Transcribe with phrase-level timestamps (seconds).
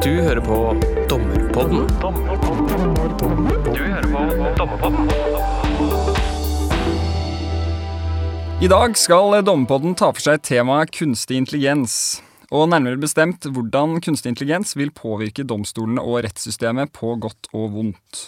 [0.00, 0.58] Du hører på
[1.10, 1.82] Dommerpodden.
[3.66, 4.22] Du hører på
[4.56, 5.10] Dommerpodden.
[8.64, 11.98] I dag skal Dommerpodden ta for seg temaet kunstig intelligens.
[12.48, 18.26] Og nærmere bestemt hvordan kunstig intelligens vil påvirke domstolene og rettssystemet på godt og vondt.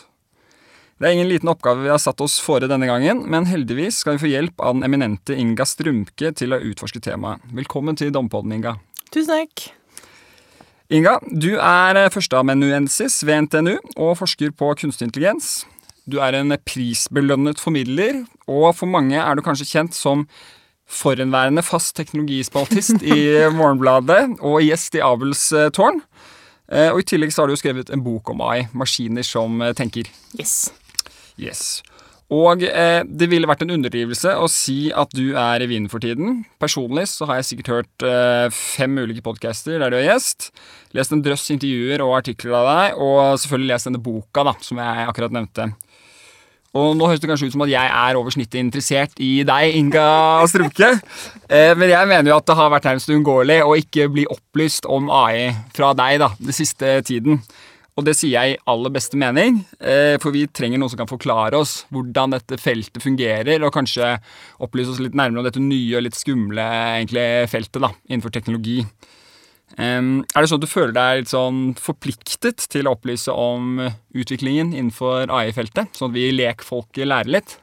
[1.01, 4.21] Det er ingen liten oppgave vi har satt oss fore denne gangen, men heldigvis skal
[4.21, 7.41] vi få hjelp av den eminente Inga Strumke til å utforske temaet.
[7.57, 8.77] Velkommen til Dompodden, Inga.
[9.09, 9.73] Tusen takk.
[10.93, 15.63] Inga, du er førsteamanuensis ved NTNU og forsker på kunstig intelligens.
[16.05, 20.27] Du er en prisbelønnet formidler, og for mange er du kanskje kjent som
[20.93, 23.21] forhenværende fast teknologispaltist i
[23.59, 26.03] Morgenbladet og gjest i Abels tårn.
[26.69, 29.73] Eh, Og I tillegg så har du skrevet en bok om AI, 'Maskiner som eh,
[29.73, 30.11] tenker'.
[30.39, 30.73] Yes.
[31.41, 31.83] Yes.
[32.33, 36.01] Og eh, det ville vært en underdrivelse å si at du er i vinden for
[36.01, 36.43] tiden.
[36.63, 40.49] Personlig så har jeg sikkert hørt eh, fem ulike podcaster der du er gjest.
[40.97, 44.81] Lest en drøss intervjuer og artikler av deg, og selvfølgelig lest denne boka da, som
[44.81, 45.73] jeg akkurat nevnte.
[46.73, 49.75] Og nå høres det kanskje ut som at jeg er over snittet interessert i deg,
[49.77, 50.07] Inga
[50.49, 50.89] Strumke.
[51.53, 54.89] Eh, men jeg mener jo at det har vært nærmest uunngåelig å ikke bli opplyst
[54.89, 57.43] om AI fra deg da, den siste tiden.
[57.93, 61.11] Og det sier jeg i aller beste mening, eh, for vi trenger noen som kan
[61.11, 64.15] forklare oss hvordan dette feltet fungerer, og kanskje
[64.65, 66.65] opplyse oss litt nærmere om dette nye og litt skumle
[66.97, 68.81] egentlig, feltet da, innenfor teknologi.
[69.73, 73.79] Er det sånn at du føler deg litt sånn forpliktet til å opplyse om
[74.13, 77.57] utviklingen innenfor AI-feltet, sånn at vi lekfolket lærer litt?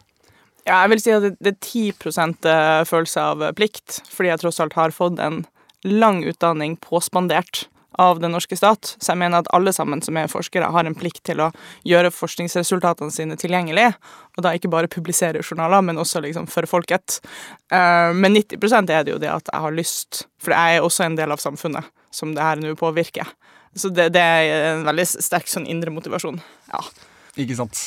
[0.65, 4.77] Ja, jeg vil si at det, er 10 følelse av plikt, fordi jeg tross alt
[4.77, 5.43] har fått en
[5.85, 7.67] lang utdanning påspandert
[7.99, 8.93] av den norske stat.
[8.97, 11.49] Så jeg mener at alle sammen som er forskere, har en plikt til å
[11.87, 13.91] gjøre forskningsresultatene sine tilgjengelige.
[14.37, 17.19] Og da ikke bare publisere journaler, men også liksom for folket.
[17.71, 21.05] Eh, Men 90% er det jo det at jeg har lyst, for jeg er også
[21.05, 23.27] en del av samfunnet som det her nå påvirker.
[23.75, 26.39] Så det, det er en veldig sterk sånn indre motivasjon.
[26.71, 26.81] Ja.
[27.39, 27.77] Ikke sant?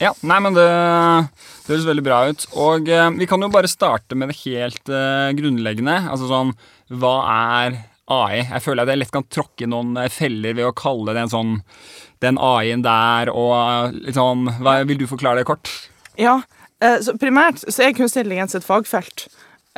[0.00, 2.44] Ja, nei, men det, det høres veldig bra ut.
[2.56, 5.96] Og eh, vi kan jo bare starte med det helt eh, grunnleggende.
[6.08, 6.54] Altså sånn,
[7.00, 7.78] hva er
[8.10, 8.42] AI?
[8.42, 11.34] Jeg føler at jeg lett kan tråkke noen eh, feller ved å kalle det en
[11.34, 11.52] sånn
[12.20, 14.50] den AI-en der, og liksom
[14.90, 15.70] Vil du forklare det kort?
[16.20, 16.42] Ja,
[16.84, 19.28] eh, så primært så er kunstig intelligens et fagfelt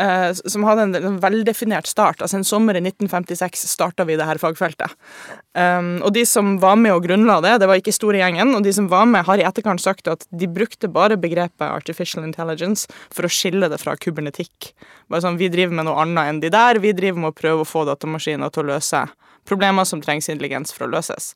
[0.01, 2.23] eh, som hadde en, en veldefinert start.
[2.23, 4.95] Altså En sommer i 1956 starta vi det her fagfeltet.
[5.53, 8.65] Um, og de som var med og grunnla det, det var ikke store gjengen, og
[8.65, 12.89] de som var med, har i etterkant sagt at de brukte bare begrepet artificial intelligence
[13.13, 14.73] for å skille det fra kubernetikk.
[15.13, 16.81] Bare sånn, Vi driver med noe annet enn de der.
[16.81, 19.07] Vi driver med å prøve å få datamaskiner til å løse
[19.49, 21.33] problemer som trengs intelligens for å løses.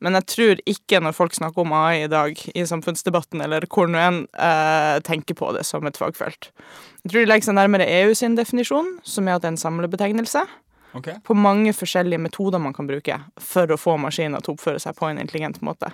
[0.00, 3.90] Men jeg tror ikke når folk snakker om AI i dag i samfunnsdebatten, eller hvor
[3.90, 6.50] nå enn, eh, tenker på det som et fagfelt.
[7.04, 9.64] Jeg tror de legger seg nærmere EU sin definisjon, som er at det er en
[9.66, 10.46] samlebetegnelse
[10.90, 11.20] Okay.
[11.22, 14.96] på mange forskjellige metoder man kan bruke for å få maskiner til å oppføre seg
[14.98, 15.92] på en intelligent måte.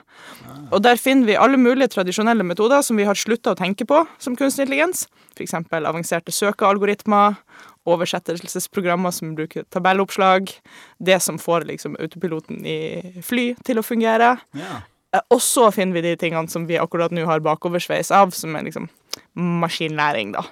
[0.72, 4.06] Og der finner vi alle mulige tradisjonelle metoder som vi har slutta å tenke på
[4.18, 5.04] som kunstig intelligens.
[5.36, 5.52] F.eks.
[5.52, 7.36] avanserte søkealgoritmer,
[7.86, 10.50] oversettelsesprogrammer som bruker tabelloppslag,
[10.98, 14.36] det som får liksom autopiloten i fly til å fungere.
[14.58, 14.82] Ja.
[15.14, 18.56] Eh, Og så finner vi de tingene som vi akkurat nå har bakoversveis av, som
[18.56, 18.88] er liksom
[19.36, 20.44] maskinlæring, da.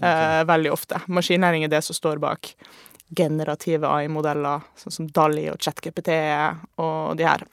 [0.00, 1.00] Eh, veldig ofte.
[1.08, 2.54] Maskinlæring er det som står bak
[3.16, 6.10] generative AI-modeller, sånn som Dali og ChatGPT
[6.78, 7.44] og de her.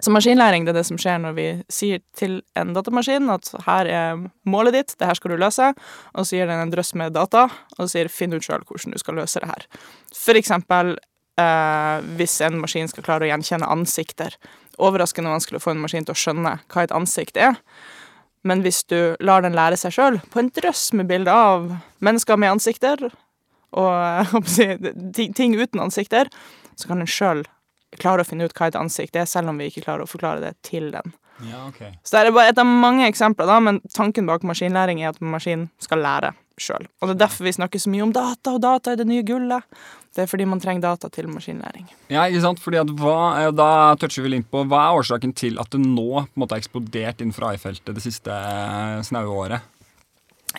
[0.00, 3.90] Så maskinlæring det er det som skjer når vi sier til en datamaskin at her
[3.90, 5.70] er målet ditt, det her skal du løse,
[6.14, 7.46] og så gir den en drøss med data,
[7.76, 9.68] og sier finn ut sjøl hvordan du skal løse det her.
[10.16, 10.96] For eksempel
[11.40, 14.36] eh, hvis en maskin skal klare å gjenkjenne ansikter.
[14.80, 17.60] Overraskende vanskelig å få en maskin til å skjønne hva et ansikt er.
[18.46, 21.66] Men hvis du lar den lære seg sjøl, på en drøss med bilder av
[22.00, 23.10] mennesker med ansikter,
[23.76, 24.32] og
[25.38, 26.30] ting uten ansikter,
[26.74, 27.44] så kan den sjøl
[27.98, 30.44] klare å finne ut hva et ansikt er, selv om vi ikke klarer å forklare
[30.44, 31.14] det til den.
[31.48, 31.94] ja, okay.
[32.04, 35.20] Så det er bare et av mange eksempler, da, men tanken bak maskinlæring er at
[35.24, 36.84] maskinen skal lære sjøl.
[37.00, 39.24] Og det er derfor vi snakker så mye om data, og data er det nye
[39.26, 39.64] gullet.
[40.14, 41.86] Det er fordi man trenger data til maskinlæring.
[42.10, 42.60] Ja, ikke sant?
[42.60, 45.80] Fordi at hva, eh, Da toucher vi litt på hva er årsaken til at det
[45.80, 49.62] nå på en måte har eksplodert innenfor AI-feltet det siste eh, snaue året?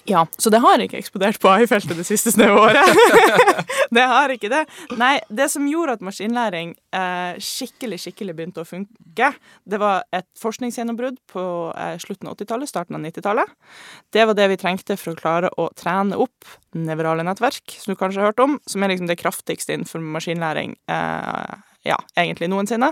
[0.10, 2.80] Ja, så det har ikke eksplodert på AI-feltet det siste snøåret.
[2.82, 3.68] året.
[3.96, 4.64] det har ikke det.
[4.98, 9.32] Nei, det som gjorde at maskinlæring eh, skikkelig, skikkelig begynte å funke,
[9.64, 11.44] det var et forskningsgjennombrudd på
[11.76, 13.54] eh, slutten av 80-tallet, starten av 90-tallet.
[14.14, 18.00] Det var det vi trengte for å klare å trene opp nevrale nettverk, som du
[18.00, 22.92] kanskje har hørt om, som er liksom det kraftigste innenfor maskinlæring eh, ja, egentlig noensinne.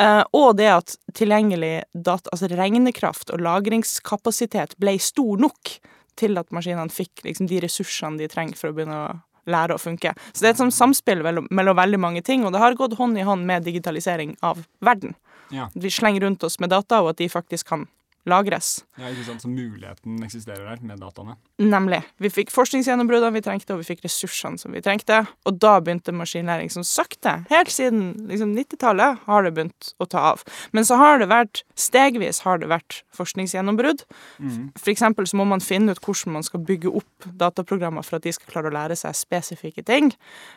[0.00, 5.78] Eh, og det at tilgjengelig data, altså regnekraft og lagringskapasitet ble stor nok
[6.18, 9.16] til at maskinene fikk liksom de ressursene de trenger for å begynne å
[9.46, 10.10] lære å funke.
[10.32, 13.18] Så det er et sånt samspill mellom veldig mange ting, og det har gått hånd
[13.18, 15.14] i hånd med digitalisering av verden.
[15.54, 15.68] Ja.
[15.74, 17.86] Vi slenger rundt oss med data, og at de faktisk kan
[18.26, 18.84] lagres.
[18.98, 19.42] ja, ikke sant?
[19.42, 21.36] Så muligheten eksisterer der med dataene.
[21.62, 22.02] Nemlig.
[22.22, 25.22] Vi fikk forskningsgjennombruddene vi trengte, og vi fikk ressursene som vi trengte.
[25.46, 30.24] Og da begynte maskinlæring som sakte, helt siden liksom, 90-tallet, har det begynt å ta
[30.32, 30.44] av.
[30.76, 34.04] Men så har det vært, stegvis har det vært forskningsgjennombrudd.
[34.38, 34.70] Mm.
[34.76, 38.26] For eksempel så må man finne ut hvordan man skal bygge opp dataprogrammer for at
[38.26, 40.12] de skal klare å lære seg spesifikke ting.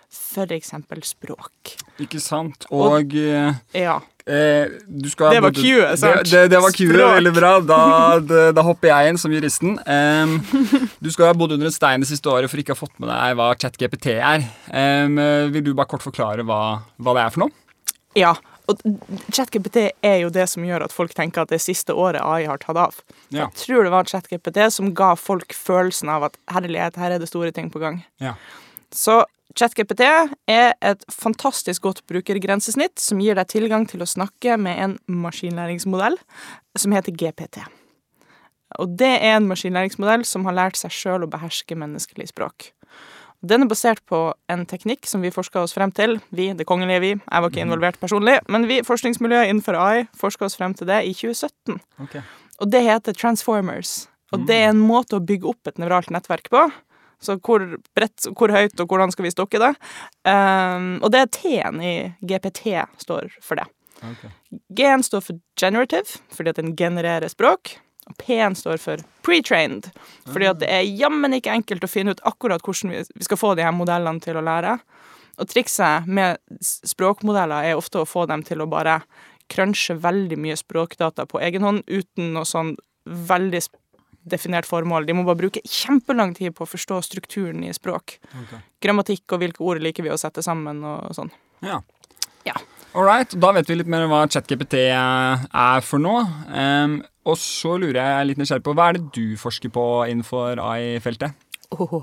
[0.10, 1.76] For eksempel språk.
[2.02, 2.66] Ikke sant?
[2.72, 3.14] Og og
[3.74, 4.00] Ja.
[4.30, 6.22] Eh, du skal Det var cue, sant?
[6.24, 7.54] Det, det, det var Q-et, veldig bra.
[7.66, 7.80] Da,
[8.32, 9.80] det, da hopper jeg inn som juristen.
[9.86, 10.38] Um,
[11.02, 12.96] du skal ha bodd under en stein det siste året for ikke å ha fått
[13.02, 14.46] med deg hva ChatGPT er.
[14.70, 15.18] Um,
[15.56, 16.62] vil du bare kort forklare hva,
[17.02, 17.56] hva det er for noe?
[18.18, 18.38] ja.
[18.70, 18.82] Og
[19.34, 22.60] ChatGPT er jo det som gjør at folk tenker at det siste året AI har
[22.62, 23.00] tatt av.
[23.34, 23.48] Ja.
[23.48, 27.32] Jeg tror det var ChatGPT som ga folk følelsen av at herlighet, her er det
[27.32, 28.04] store ting på gang.
[28.22, 28.36] Ja.
[28.94, 29.24] Så
[29.60, 30.06] ChatGPT
[30.48, 36.16] er et fantastisk godt brukergrensesnitt som gir deg tilgang til å snakke med en maskinlæringsmodell
[36.80, 37.66] som heter GPT.
[38.80, 42.70] Og det er en maskinlæringsmodell som har lært seg sjøl å beherske menneskelig språk.
[43.40, 46.18] Den er basert på en teknikk som vi forska oss frem til.
[46.36, 47.12] Vi, det kongelige vi.
[47.16, 51.02] Jeg var ikke involvert personlig, men vi, forskningsmiljøet innenfor AI, forska oss frem til det
[51.08, 51.80] i 2017.
[52.06, 52.24] Okay.
[52.60, 54.10] Og det heter transformers.
[54.36, 56.68] Og det er en måte å bygge opp et nevralt nettverk på.
[57.22, 57.66] Så hvor
[57.98, 59.74] bredt, hvor høyt, og hvordan skal vi stokke det?
[60.24, 61.94] Um, og det er T-en i
[62.24, 62.72] GPT
[63.04, 63.68] står for det.
[64.00, 64.32] Okay.
[64.78, 67.76] G-en står for generative, fordi at den genererer språk.
[68.10, 69.92] Og P-en står for pre-trained,
[70.32, 73.52] fordi at det er jammen ikke enkelt å finne ut akkurat hvordan vi skal få
[73.60, 74.80] de her modellene til å lære.
[75.40, 79.02] Og trikset med språkmodeller er ofte å få dem til å bare
[79.50, 82.74] crunche veldig mye språkdata på egen hånd uten noe sånn
[83.06, 83.78] veldig sp-
[84.28, 85.06] definert formål.
[85.08, 88.18] De må bare bruke kjempelang tid på å forstå strukturen i språk.
[88.44, 88.60] Okay.
[88.84, 91.32] Grammatikk og hvilke ord liker vi å sette sammen og sånn.
[91.66, 91.82] Ja.
[92.48, 92.56] Ja.
[92.98, 96.24] All right, da vet vi litt mer om hva ChatGPT er for noe.
[96.50, 97.00] Um,
[97.30, 101.36] og så lurer jeg litt nysgjerrig på, hva er det du forsker på innenfor AI-feltet?
[101.70, 102.00] Åh.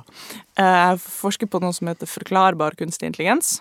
[0.54, 3.56] Eh, Jeg forsker på noe som heter forklarbar kunstig intelligens.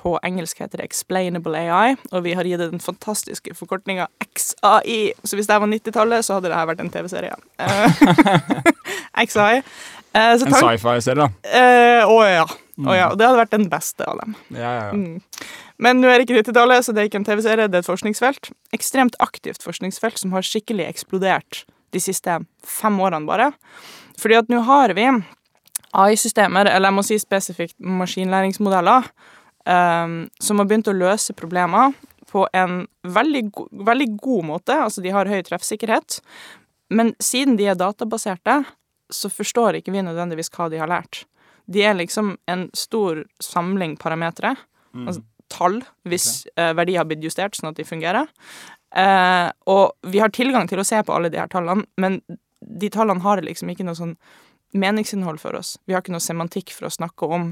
[0.00, 5.12] På engelsk heter det Explainable AI, og vi har gitt det den fantastiske forkortninga XAI.
[5.24, 7.36] Så hvis det var 90-tallet, så hadde det her vært en TV-serie.
[9.26, 9.62] XAI.
[10.12, 11.30] Eh, så En sci-fi-serie, da.
[11.46, 12.46] Eh, Å ja.
[12.80, 13.08] Å ja.
[13.12, 14.36] Og det hadde vært den beste av dem.
[14.54, 14.94] Ja, ja, ja.
[14.96, 15.20] Mm.
[15.80, 17.88] Men nå er det ikke 90-tallet, så det er ikke en TV-serie, det er et
[17.88, 18.50] forskningsfelt.
[18.76, 21.64] Ekstremt aktivt forskningsfelt som har skikkelig eksplodert
[21.94, 23.50] de siste fem årene bare.
[24.20, 25.06] Fordi at nå har vi
[25.96, 29.08] AI-systemer, eller jeg må si spesifikt maskinlæringsmodeller,
[29.64, 31.92] som har begynt å løse problemer
[32.30, 34.76] på en veldig, go veldig god måte.
[34.86, 36.20] Altså, de har høy treffsikkerhet.
[36.90, 38.62] Men siden de er databaserte,
[39.10, 41.24] så forstår ikke vi nødvendigvis hva de har lært.
[41.70, 44.56] De er liksom en stor samling parametere,
[44.94, 48.30] altså tall, hvis eh, verdi har blitt justert sånn at de fungerer.
[48.94, 52.20] Eh, og vi har tilgang til å se på alle de her tallene, men
[52.60, 54.14] de tallene har liksom ikke noe sånn
[54.78, 55.76] meningsinnhold for oss.
[55.86, 57.50] Vi har ikke noe semantikk for å snakke om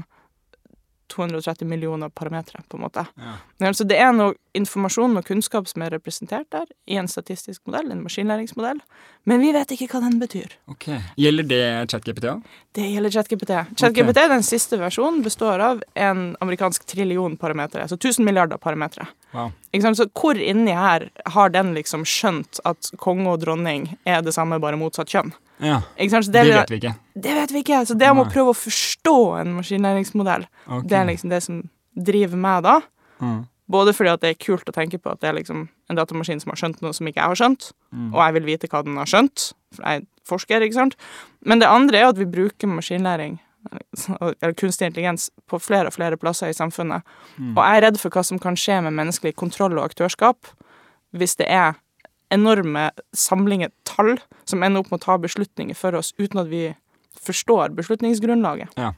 [1.09, 3.05] 230 millioner parametere, på en måte.
[3.17, 3.35] Ja.
[3.59, 7.61] Altså, Så det er noe informasjon og kunnskap som er representert der, i en statistisk
[7.67, 8.81] modell, en maskinlæringsmodell,
[9.29, 10.55] men vi vet ikke hva den betyr.
[10.71, 10.89] Ok.
[11.19, 12.43] Gjelder det ChatGPT òg?
[12.73, 13.53] Det gjelder ChatGPT.
[13.79, 19.07] ChatGPT, den siste versjonen, består av en amerikansk trillion parametere, altså 1000 milliarder parametere.
[19.33, 19.51] Wow.
[19.93, 24.59] Så hvor inni her har den liksom skjønt at konge og dronning er det samme,
[24.59, 25.33] bare motsatt kjønn?
[25.59, 25.81] Ja.
[25.97, 26.93] Det det, vet vi ikke.
[27.13, 27.85] det vet vi ikke.
[27.85, 30.87] Så det om å prøve å forstå en maskinlæringsmodell, okay.
[30.87, 31.63] det er liksom det som
[31.95, 32.77] driver meg da.
[33.19, 33.41] Mm.
[33.69, 36.39] Både fordi at det er kult å tenke på at det er liksom en datamaskin
[36.41, 38.13] som har skjønt noe som ikke jeg har skjønt, Mm.
[38.13, 40.95] og jeg vil vite hva den har skjønt, for jeg er forsker, ikke sant.
[41.41, 43.39] Men det andre er at vi bruker maskinlæring,
[44.21, 47.01] eller kunstig intelligens, på flere og flere plasser i samfunnet.
[47.37, 47.57] Mm.
[47.57, 50.37] Og jeg er redd for hva som kan skje med menneskelig kontroll og aktørskap
[51.17, 51.73] hvis det er
[52.33, 56.69] enorme samlinger tall som ender opp med å ta beslutninger for oss uten at vi
[57.19, 58.73] forstår beslutningsgrunnlaget.
[58.79, 58.93] Ja.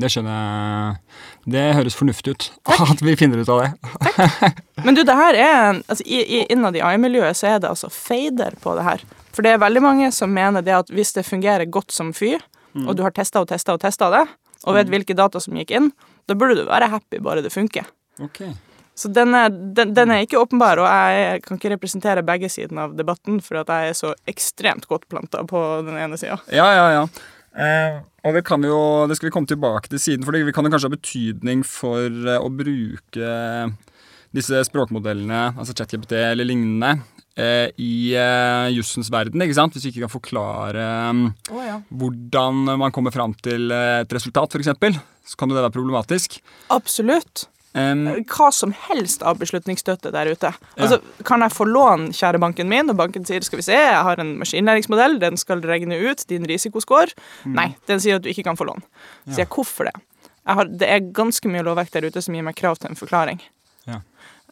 [0.00, 1.16] Det skjønner jeg.
[1.52, 2.44] Det høres fornuftig ut.
[2.92, 4.52] At vi finner ut av det.
[4.86, 7.90] Men du, det her er altså, i, i, Innad i AI-miljøet så er det altså
[7.92, 9.04] fader på det her.
[9.34, 12.38] For det er veldig mange som mener det at hvis det fungerer godt som fy,
[12.86, 14.24] og du har testa og testa og testa det,
[14.64, 15.90] og vet hvilke data som gikk inn,
[16.30, 17.88] da burde du være happy bare det funker.
[18.22, 18.44] Ok.
[18.98, 22.88] Så den er, den, den er ikke åpenbar, og jeg kan ikke representere begge sidene
[22.88, 26.40] av debatten, for at jeg er så ekstremt godt planta på den ene sida.
[26.52, 27.04] Ja, ja, ja.
[27.50, 30.54] Eh, og det kan vi jo, det skal vi komme tilbake til siden, for det
[30.54, 33.32] kan jo kanskje ha betydning for eh, å bruke
[34.36, 36.92] disse språkmodellene, altså ChatGPT eller lignende,
[37.34, 39.74] eh, i eh, jussens verden, ikke sant?
[39.74, 40.84] hvis vi ikke kan forklare
[41.50, 41.78] Å, ja.
[41.90, 46.38] hvordan man kommer fram til eh, et resultat, f.eks., så kan jo det være problematisk.
[46.74, 47.48] Absolutt.
[47.78, 50.50] Em, Hva som helst av beslutningsstøtte der ute.
[50.74, 54.02] Altså, Kan jeg få lån, kjære banken min, og banken sier skal vi se, jeg
[54.06, 57.14] har en maskinlæringsmodell, den skal regne ut din risikoscore.
[57.44, 57.54] Mm.
[57.54, 58.82] Nei, den sier at du ikke kan få lån.
[59.28, 59.94] Så sier jeg hvorfor det?
[60.48, 62.98] Jeg har, det er ganske mye lovverk der ute som gir meg krav til en
[62.98, 63.42] forklaring.
[63.86, 64.00] Ja.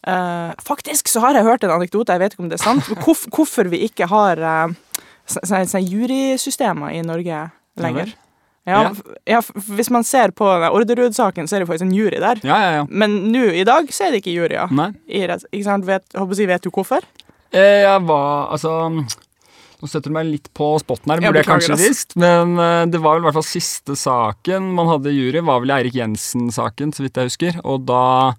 [0.07, 2.87] Uh, faktisk så har jeg hørt en anekdote, jeg vet ikke om det er sant,
[3.03, 7.49] hvorf, hvorfor vi ikke har uh, sånne jurysystemer i Norge
[7.83, 8.15] lenger.
[8.15, 8.28] Ja
[8.69, 8.83] Ja,
[9.29, 9.41] Ja.
[9.79, 12.41] Hvis man ser på Orderud-saken, så er det faktisk en jury der.
[12.45, 12.85] ja, ja, ja.
[12.89, 14.71] Men nå i dag så er det ikke juryer.
[14.71, 14.91] Nei.
[15.09, 15.87] I ikke sant?
[15.89, 17.05] Vet, håper si, vet du hvorfor?
[17.49, 18.73] Eh, jeg var Altså
[19.79, 22.17] Nå setter du meg litt på spotten her, burde jeg kanskje visst.
[22.19, 25.63] Men eh, det var vel i hvert fall siste saken man hadde i jury, var
[25.63, 27.61] vel Eirik Jensen-saken, så vidt jeg husker.
[27.63, 28.35] Og da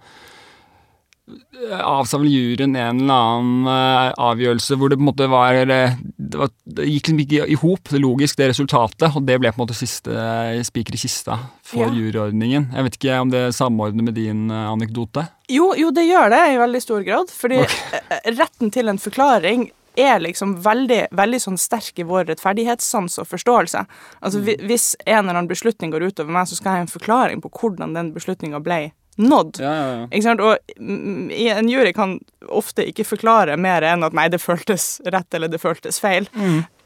[1.83, 5.95] avsa vel juryen en eller annen eh, avgjørelse hvor det på en måte var eh,
[6.17, 9.09] Det, var, det gikk liksom ikke i hop, det logisk, det resultatet.
[9.15, 11.93] Og det ble på en måte siste eh, spiker i kista for Ja.
[11.93, 12.69] juryordningen.
[12.73, 15.27] Jeg vet ikke om det samordner med din anekdote?
[15.49, 17.29] Jo, jo, det gjør det i veldig stor grad.
[17.33, 17.99] Fordi okay.
[18.37, 19.69] retten til en forklaring
[19.99, 23.81] er liksom veldig, veldig sånn sterk i vår rettferdighetssans og forståelse.
[24.21, 26.93] Altså, hvi- Hvis en eller annen beslutning går utover meg, så skal jeg ha en
[26.93, 29.59] forklaring på hvordan den beslutninga ble nådd.
[29.59, 30.07] Ja, ja, ja.
[30.09, 30.43] Ikke sant?
[30.43, 35.35] Og mm, en jury kan ofte ikke forklare mer enn at nei, det føltes rett
[35.35, 36.29] eller det føltes feil.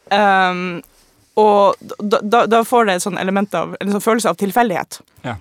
[0.09, 0.81] Um,
[1.39, 5.01] og da, da, da får det et sånn element av, en sånn følelse av tilfeldighet.
[5.25, 5.39] ja.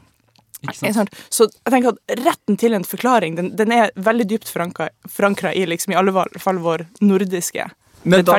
[0.63, 5.65] Så jeg tenker at retten til en forklaring den, den er veldig dypt forankra i
[5.67, 7.67] liksom i alle fall vår nordiske
[8.05, 8.39] Men da Da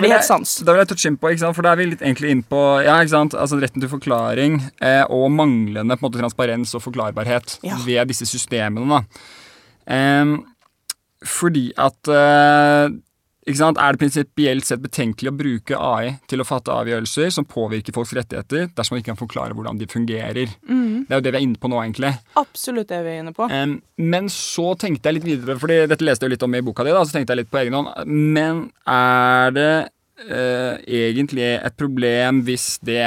[0.73, 1.55] vil jeg touche inn på, ikke sant?
[1.55, 2.97] for da er vi litt egentlig inn på ja?
[2.99, 7.77] Altså retten til forklaring eh, og manglende måte, transparens og forklarbarhet Ja.
[7.85, 8.87] ved disse systemene.
[8.89, 9.03] Da.
[9.93, 10.35] Em,
[11.23, 12.91] fordi at eh?
[13.43, 18.13] Er det prinsipielt sett betenkelig å bruke AI til å fatte avgjørelser som påvirker folks
[18.15, 20.53] rettigheter, dersom man ikke kan forklare hvordan de fungerer?
[20.63, 22.13] Det er jo det vi er inne på nå, egentlig.
[22.39, 23.49] Absolutt det vi er inne på.
[23.51, 26.63] Um, men så tenkte jeg litt videre, Fordi dette leste jeg jo litt om i
[26.63, 26.95] boka di.
[26.95, 27.91] da, så tenkte jeg litt på egen hånd.
[28.07, 29.69] Men er det
[30.23, 33.03] uh, egentlig et problem hvis det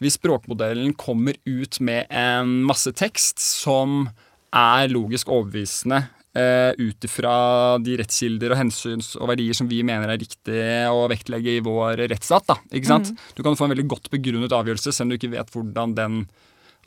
[0.00, 4.08] Hvis språkmodellen kommer ut med en masse tekst som
[4.50, 6.04] er logisk overbevisende
[6.38, 7.34] uh, ut ifra
[7.82, 10.60] de rettskilder og hensyns og verdier som vi mener er riktig
[10.90, 12.46] å vektlegge i vår rettsstat.
[12.50, 13.14] da, ikke sant?
[13.36, 16.20] Du kan få en veldig godt begrunnet avgjørelse, selv om du ikke vet hvordan den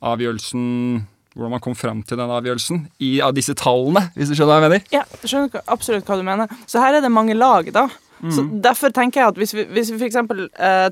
[0.04, 4.54] avgjørelsen hvordan man kom fram til den avgjørelsen i av disse tallene, hvis du skjønner
[4.54, 4.84] hva jeg mener?
[4.94, 6.52] Ja, jeg skjønner absolutt hva du mener.
[6.70, 7.88] Så her er det mange lag, da.
[8.32, 10.88] Så Derfor tenker jeg at hvis vi, hvis vi eksempel eh,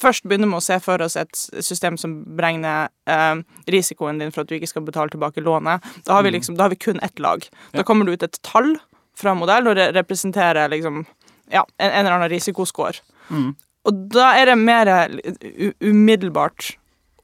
[0.00, 3.42] først begynner med å se for oss et system som beregner eh,
[3.72, 6.66] risikoen din for at du ikke skal betale tilbake lånet, da har vi, liksom, da
[6.66, 7.44] har vi kun ett lag.
[7.76, 8.76] Da kommer det ut et tall
[9.16, 11.04] fra modell, og det representerer liksom,
[11.52, 13.02] ja, en, en eller annen risikoscore.
[13.86, 14.88] Og da er det mer
[15.84, 16.72] umiddelbart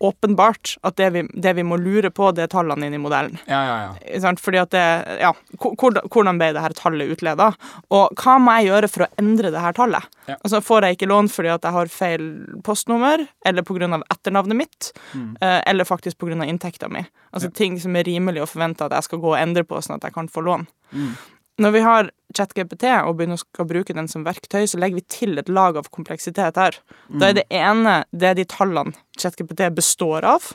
[0.03, 3.39] åpenbart at det vi, det vi må lure på, det er tallene inn i modellen.
[3.47, 4.33] Ja, ja, ja.
[4.43, 4.85] Fordi at det,
[5.23, 5.33] ja,
[5.63, 7.53] hvordan- ble det her tallet utleda?
[7.91, 10.09] Og hva må jeg gjøre for å endre det her tallet?
[10.27, 10.37] Ja.
[10.45, 14.03] Altså Får jeg ikke lån fordi at jeg har feil postnummer, eller pga.
[14.11, 15.37] etternavnet mitt, mm.
[15.41, 16.45] eller faktisk pga.
[16.47, 17.05] inntekta mi?
[17.33, 19.97] Altså ting som er rimelig å forvente at jeg skal gå og endre på, sånn
[19.97, 20.67] at jeg kan få lån.
[21.63, 25.39] Når vi har ChatGPT og begynner å bruke den som verktøy, så legger vi til
[25.39, 26.79] et lag av kompleksitet her.
[27.13, 30.53] Da er det ene det er de tallene ChatGPT består av.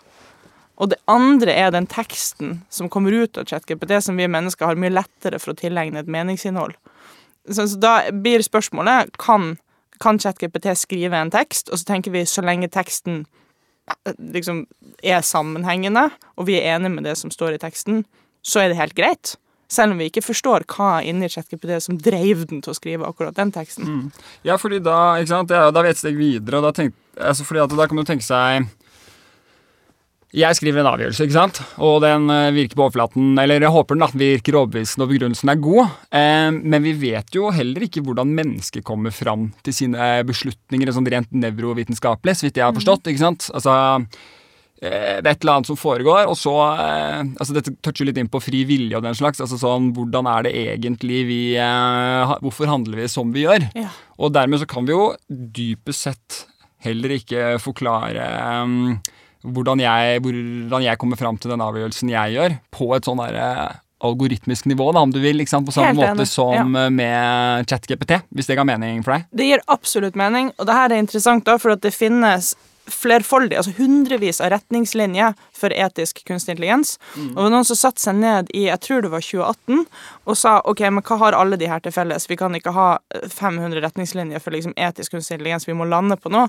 [0.77, 4.77] Og det andre er den teksten som kommer ut av ChatGPT, som vi mennesker har
[4.77, 6.75] mye lettere for å tilegne et meningsinnhold.
[7.49, 9.55] Så, så da blir spørsmålet kan,
[10.03, 13.23] kan ChatGPT skrive en tekst, og så tenker vi så lenge teksten
[13.89, 14.65] eh, liksom
[15.01, 18.03] er sammenhengende, og vi er enige med det som står i teksten,
[18.45, 19.37] så er det helt greit.
[19.67, 23.35] Selv om vi ikke forstår hva inni ChatGPT som dreiv den til å skrive akkurat
[23.35, 24.09] den teksten.
[24.47, 26.73] Ja, fordi da, ikke sant, det er da er vi et steg videre, og da,
[26.75, 28.69] tenk, altså fordi at da kan man tenke seg
[30.35, 31.59] jeg skriver en avgjørelse, ikke sant?
[31.79, 35.51] og den eh, virker på overflaten, eller jeg håper den at virker overbevisende og begrunnelsen
[35.53, 40.09] er god, eh, men vi vet jo heller ikke hvordan mennesker kommer fram til sine
[40.27, 43.07] beslutninger sånn rent nevrovitenskapelig, så vidt jeg har forstått.
[43.07, 43.47] ikke sant?
[43.55, 44.35] Altså, eh,
[44.77, 48.29] det er et eller annet som foregår, og så eh, altså Dette toucher litt inn
[48.29, 49.41] på fri vilje og den slags.
[49.41, 53.65] altså sånn, Hvordan er det egentlig vi eh, Hvorfor handler vi som vi gjør?
[53.77, 53.89] Ja.
[54.21, 56.43] Og dermed så kan vi jo dypest sett
[56.85, 58.27] heller ikke forklare
[58.61, 58.99] um,
[59.41, 63.49] hvordan, jeg, hvordan jeg kommer fram til den avgjørelsen jeg gjør, på et sånn derre
[64.05, 65.41] algoritmisk nivå, da, om du vil.
[65.41, 66.87] På samme Helt måte som ja.
[66.93, 69.27] med ChatGPT, hvis det ga mening for deg.
[69.33, 72.53] Det gir absolutt mening, og det her er interessant, da, for at det finnes
[72.91, 76.95] flerfoldig, altså hundrevis av retningslinjer for etisk kunstig intelligens.
[77.17, 79.83] Og det var noen som satte seg ned i jeg tror det var 2018
[80.27, 82.29] og sa ok, men hva har alle de her til felles?
[82.29, 86.17] Vi kan ikke ha eh, 500 retningslinjer for liksom etisk kunstig intelligens, vi må lande
[86.19, 86.47] på noe.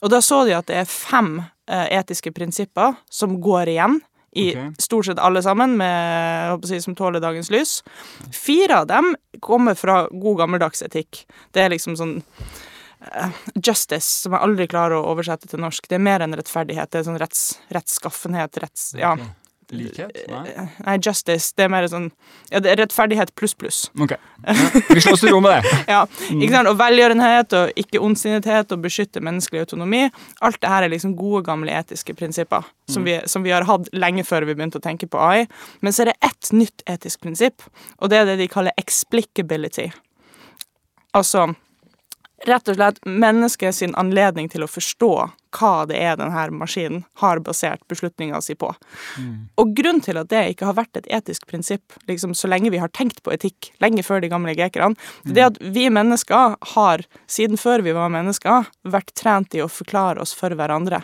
[0.00, 4.00] Og da så de at det er fem eh, etiske prinsipper som går igjen.
[4.30, 4.68] I okay.
[4.78, 7.80] stort sett alle sammen, med, si, som tåler dagens lys.
[8.30, 11.24] Fire av dem kommer fra god gammeldags etikk.
[11.50, 12.68] Det er liksom sånn eh,
[13.56, 15.88] Justice, som jeg aldri klarer å oversette til norsk.
[15.88, 16.90] Det er mer enn rettferdighet.
[16.92, 18.90] Det er sånn retts, rettsskaffenhet, retts...
[18.98, 19.14] Ja.
[19.16, 19.36] Okay.
[19.70, 20.10] Likhet?
[20.26, 20.50] Nei?
[20.82, 21.52] Nei, justice.
[21.56, 22.08] Det er mer sånn
[22.50, 23.78] Ja, det er rettferdighet pluss, pluss.
[24.02, 24.16] Ok.
[24.16, 24.56] Ja.
[24.88, 25.74] Vi slår oss til ro med det.
[25.94, 26.00] Ja,
[26.34, 26.70] ikke sant?
[26.72, 30.02] Og velgjørenhet og ikke ondsinnethet og beskytte menneskelig autonomi.
[30.42, 33.86] Alt det her er liksom gode, gamle etiske prinsipper som, vi, som vi har hatt
[33.94, 35.46] lenge før vi begynte å tenke på AI.
[35.84, 37.62] Men så er det ett nytt etisk prinsipp,
[38.02, 39.90] og det er det de kaller explicability.
[41.14, 41.52] Altså
[42.48, 45.12] rett og slett mennesket sin anledning til å forstå
[45.58, 48.70] hva det er denne maskinen har basert beslutninga si på.
[49.58, 52.80] Og grunnen til at det ikke har vært et etisk prinsipp liksom, så lenge vi
[52.82, 54.94] har tenkt på etikk, lenge før de gamle grekerne,
[55.24, 59.70] det er at vi mennesker har, siden før vi var mennesker, vært trent i å
[59.70, 61.02] forklare oss for hverandre.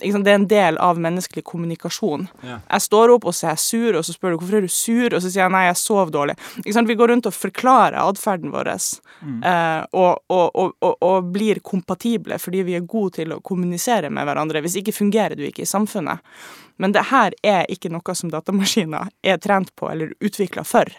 [0.00, 0.24] Sant?
[0.24, 2.26] Det er en del av menneskelig kommunikasjon.
[2.46, 2.58] Ja.
[2.70, 4.72] Jeg står opp og så er jeg sur, og så spør du hvorfor er du
[4.72, 6.36] sur, og så sier jeg nei, jeg sov dårlig.
[6.64, 12.62] Vi går rundt og forklarer atferden vår, eh, og, og, og, og, blir kompatible fordi
[12.66, 14.62] vi er gode til å kommunisere med hverandre.
[14.64, 16.22] Hvis ikke fungerer du ikke i samfunnet.
[16.76, 20.90] Men det her er ikke noe som datamaskiner er trent på eller utvikla for.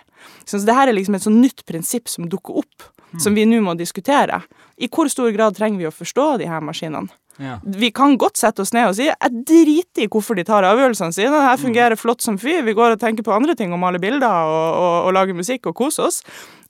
[0.46, 2.88] Så det her er liksom et sånn nytt prinsipp som dukker opp,
[3.22, 4.42] som vi nå må diskutere.
[4.78, 7.12] I hvor stor grad trenger vi å forstå de her maskinene?
[7.42, 7.58] Ja.
[7.64, 11.16] Vi kan godt sette oss ned og si jeg driter i hvorfor de tar avgjørelsene
[11.16, 11.34] sine.
[11.34, 12.62] Det her fungerer flott som fy.
[12.64, 15.68] Vi går og tenker på andre ting og maler bilder og, og, og lager musikk
[15.72, 16.22] og koser oss.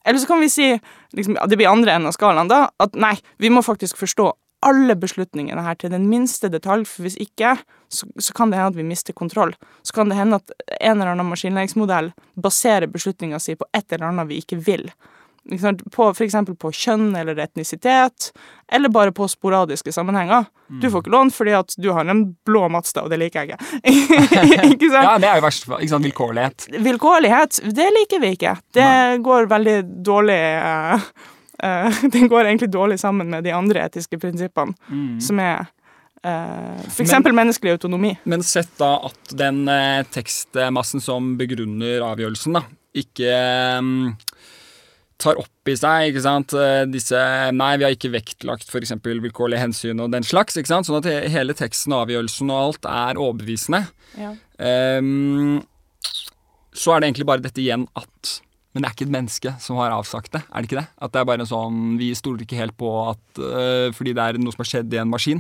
[0.06, 0.72] Eller så kan vi si,
[1.18, 4.32] liksom, det blir andre enden av skalaen da, at nei, vi må faktisk forstå
[4.66, 7.56] alle beslutningene her til den minste detalj, for hvis ikke,
[7.92, 9.54] så, så kan det hende at vi mister kontroll.
[9.86, 14.10] Så kan det hende at en eller annen maskinlæringsmodell baserer beslutninga si på et eller
[14.10, 14.88] annet vi ikke vil.
[15.62, 15.84] Sant?
[15.94, 18.32] På, eksempel på kjønn eller etnisitet,
[18.72, 20.48] eller bare på sporadiske sammenhenger.
[20.82, 23.54] Du får ikke lån fordi at du har en blå Mazda, og det liker jeg
[23.54, 24.18] ikke.
[24.74, 25.06] ikke sant?
[25.06, 25.70] ja, det er jo verst.
[25.70, 26.68] Ikke sant, vilkårlighet.
[26.88, 28.56] Vilkårlighet, det liker vi ikke.
[28.74, 28.90] Det
[29.26, 31.06] går veldig dårlig uh,
[31.62, 34.74] uh, Det går egentlig dårlig sammen med de andre etiske prinsippene,
[35.22, 35.68] som er
[36.26, 38.16] eh, for eksempel menneskelig autonomi.
[38.26, 39.68] Men sett da at den
[40.10, 42.66] tekstmassen som begrunner avgjørelsen, da,
[42.98, 43.30] ikke
[43.86, 44.16] mm,
[45.22, 47.20] tar opp i seg ikke sant, eh, disse
[47.56, 48.96] Nei, vi har ikke vektlagt f.eks.
[49.04, 50.58] vilkårlige hensyn og den slags.
[50.60, 53.86] ikke sant, Sånn at hele teksten og avgjørelsen og alt er overbevisende.
[54.60, 55.62] Ehm,
[56.76, 58.42] så er det egentlig bare dette igjen at
[58.76, 60.42] Men det er ikke et menneske som har avsagt det.
[60.52, 60.90] Er det ikke det?
[61.00, 64.20] At det er bare en sånn Vi stoler ikke helt på at uh, fordi det
[64.20, 65.40] er noe som har skjedd i en maskin.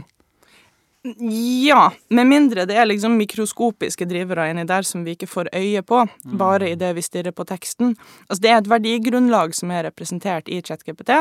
[1.06, 5.84] Ja, med mindre det er liksom mikroskopiske drivere inni der som vi ikke får øye
[5.86, 6.02] på,
[6.40, 7.94] bare idet vi stirrer på teksten.
[8.28, 11.12] Altså, det er et verdigrunnlag som er representert i ChatGPT.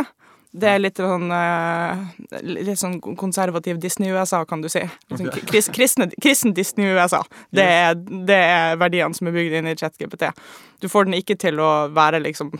[0.54, 2.02] Det er litt sånn, eh,
[2.46, 4.84] litt sånn konservativ Disney-USA, kan du si.
[5.10, 5.40] Liksom, Ok.
[5.50, 7.24] kris, kristne, kristen Disney-USA.
[7.52, 7.66] Det,
[8.24, 10.30] det er verdiene som er bygd inn i ChatGPT.
[10.80, 12.52] Du får den ikke til å være liksom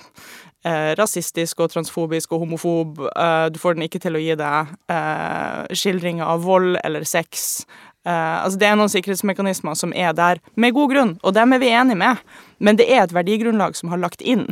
[0.99, 3.01] rasistisk og transfobisk og homofob.
[3.11, 7.65] Eh, du får den ikke til å gi deg eh, skildringer av vold eller sex.
[8.07, 11.61] Eh, altså Det er noen sikkerhetsmekanismer som er der med god grunn, og dem er
[11.61, 12.23] vi enige med.
[12.59, 14.49] Men det er et verdigrunnlag som har lagt inn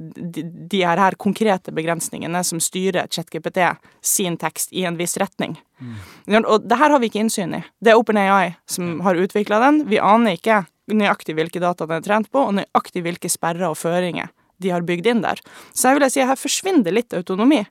[0.00, 3.60] de, de her, her konkrete begrensningene som styrer ChatGPT
[4.00, 5.58] sin tekst i en viss retning.
[6.40, 7.60] Og det her har vi ikke innsyn i.
[7.84, 9.82] Det er OpenAI som har utvikla den.
[9.92, 13.76] Vi aner ikke nøyaktig hvilke data den er trent på, og nøyaktig hvilke sperrer og
[13.76, 15.40] føringer de har bygd inn der.
[15.72, 17.64] Så jeg vil si at her forsvinner litt autonomi.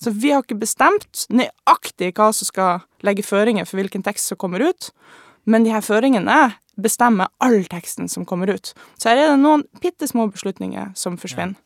[0.00, 4.40] Så vi har ikke bestemt nøyaktig hva som skal legge føringer for hvilken tekst som
[4.40, 4.90] kommer ut,
[5.44, 8.72] men de her føringene bestemmer all teksten som kommer ut.
[8.96, 11.58] Så her er det noen bitte små beslutninger som forsvinner.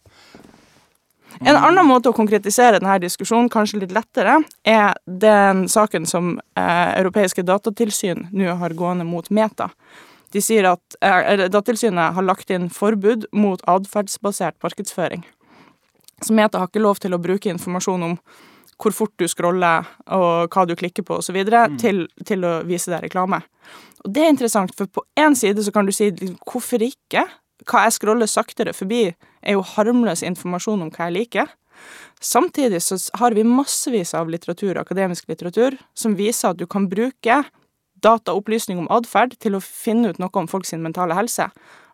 [1.43, 6.91] En annen måte å konkretisere denne diskusjonen, kanskje litt lettere, er den saken som eh,
[7.01, 9.73] europeiske datatilsyn nå har gående mot Meta.
[10.35, 15.23] De sier at Datatilsynet har lagt inn forbud mot atferdsbasert markedsføring.
[16.25, 18.19] Som Meta har ikke lov til å bruke informasjon om
[18.81, 21.39] hvor fort du scroller og hva du klikker på osv.
[21.47, 21.79] Mm.
[21.81, 23.45] Til, til å vise deg reklame.
[24.05, 26.11] Og det er interessant, for på én side så kan du si
[26.45, 27.25] hvorfor ikke?
[27.71, 29.07] Hva jeg scroller saktere forbi,
[29.45, 31.53] er jo harmløs informasjon om hva jeg liker.
[32.21, 37.43] Samtidig så har vi massevis av litteratur, akademisk litteratur, som viser at du kan bruke
[38.05, 41.49] dataopplysning om atferd til å finne ut noe om folks mentale helse.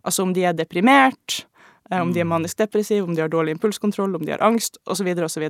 [0.05, 1.45] Altså om de er deprimert,
[1.91, 5.09] eh, om de er manisk-depressive, om de har dårlig impulskontroll, om de har angst, osv.,
[5.25, 5.49] osv.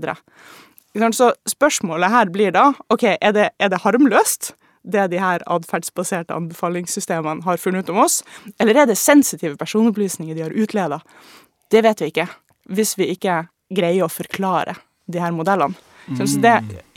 [0.91, 4.55] Så, så spørsmålet her blir da OK, er det, er det harmløst?
[4.83, 8.21] det de her atferdsbaserte anbefalingssystemene har funnet ut om oss,
[8.61, 11.01] eller er det sensitive personopplysninger de har utleda?
[11.71, 12.27] Det vet vi ikke,
[12.73, 14.79] hvis vi ikke greier å forklare
[15.11, 15.77] de her modellene.
[16.17, 16.55] Så så det,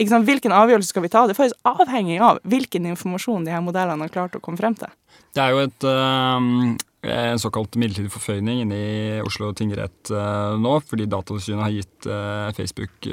[0.08, 1.26] sant, hvilken avgjørelse skal vi ta?
[1.26, 4.76] Det er faktisk avhengig av hvilken informasjon de her modellene har klart å komme frem
[4.78, 4.90] til.
[5.34, 6.48] Det er jo et, øh,
[7.14, 12.50] en såkalt midlertidig forføyning inne i Oslo tingrett øh, nå, fordi Datatilsynet har gitt øh,
[12.56, 13.10] Facebook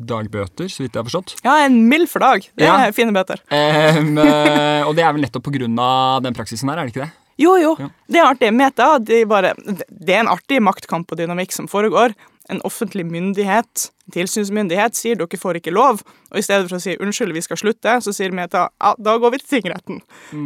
[0.00, 1.34] dagbøter, så vidt jeg har forstått.
[1.44, 2.46] Ja, en mild for dag.
[2.56, 2.86] Det Ja.
[2.86, 3.40] er fine bøter.
[3.52, 5.46] Øh, og det er vel nettopp
[5.78, 7.12] av den praksisen her, er det ikke det?
[7.40, 7.76] Jo, jo.
[7.78, 7.88] Ja.
[8.08, 8.52] Det er artig.
[8.52, 9.54] Meta, de bare,
[9.88, 12.12] det er en artig maktkamp og dynamikk som foregår.
[12.50, 16.00] En offentlig myndighet, tilsynsmyndighet, sier dere får ikke lov.
[16.32, 19.14] Og i stedet for å si unnskyld, vi skal slutte, så sier Meta ja, da
[19.22, 20.00] går vi til tingretten.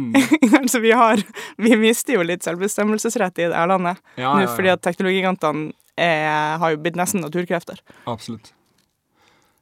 [0.61, 1.23] altså, vi har
[1.57, 5.73] Vi mister jo litt selvbestemmelsesrett i det her landet Ja, nå ja, fordi at teknologigigantene
[5.97, 7.79] er- har jo blitt nesten naturkrefter.
[8.05, 8.51] Absolutt.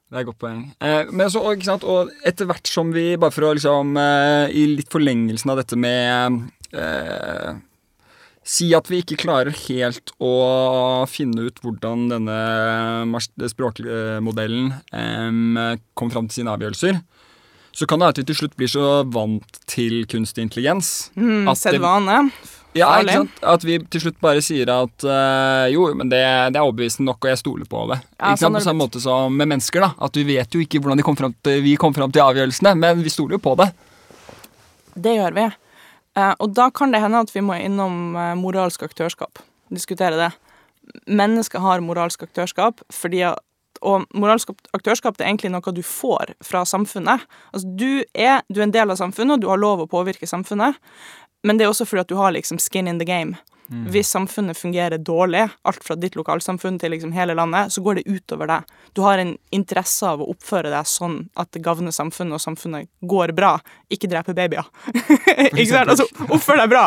[0.09, 0.63] Det er et godt poeng.
[0.81, 4.51] Eh, men så, ikke sant, og etter hvert som vi, bare for å liksom eh,
[4.53, 6.43] I litt forlengelsen av dette med
[6.77, 7.53] eh,
[8.43, 12.39] Si at vi ikke klarer helt å finne ut hvordan denne
[13.49, 16.99] språkmodellen eh, kom fram til sine avgjørelser.
[17.73, 21.47] Så kan det være at vi til slutt blir så vant til kunstig intelligens Mm,
[21.47, 22.31] at det- Sett vane.
[22.75, 23.31] ja, ikke sant?
[23.41, 26.21] At vi til slutt bare sier at øh, jo, men det,
[26.53, 28.01] det er overbevisende nok, og jeg stoler på det.
[28.19, 28.43] Ja, ikke sant?
[28.43, 29.79] sånn På samme måte som med mennesker.
[29.87, 32.75] da At vi vet jo ikke hvordan de kom til, vi kom fram til avgjørelsene,
[32.77, 33.71] men vi stoler jo på det.
[34.95, 35.47] Det gjør vi.
[36.17, 39.41] Eh, og da kan det hende at vi må innom eh, moralsk aktørskap.
[39.73, 40.29] Diskutere det.
[41.07, 43.41] Mennesker har moralsk aktørskap fordi at
[43.83, 47.25] og moralsk aktørskap det er egentlig noe du får fra samfunnet.
[47.51, 50.29] Altså, du, er, du er en del av samfunnet, og du har lov å påvirke
[50.29, 50.77] samfunnet.
[51.43, 53.35] Men det er også fordi at du har liksom skin in the game.
[53.67, 58.03] Hvis samfunnet fungerer dårlig, alt fra ditt lokalsamfunn til liksom hele landet, så går det
[58.11, 58.73] utover deg.
[58.93, 62.89] Du har en interesse av å oppføre deg sånn at det gagner samfunnet, og samfunnet
[62.99, 63.55] går bra.
[63.93, 64.67] Ikke drepe babyer.
[65.53, 65.93] ikke sant?
[65.93, 66.85] Altså, oppfør deg bra.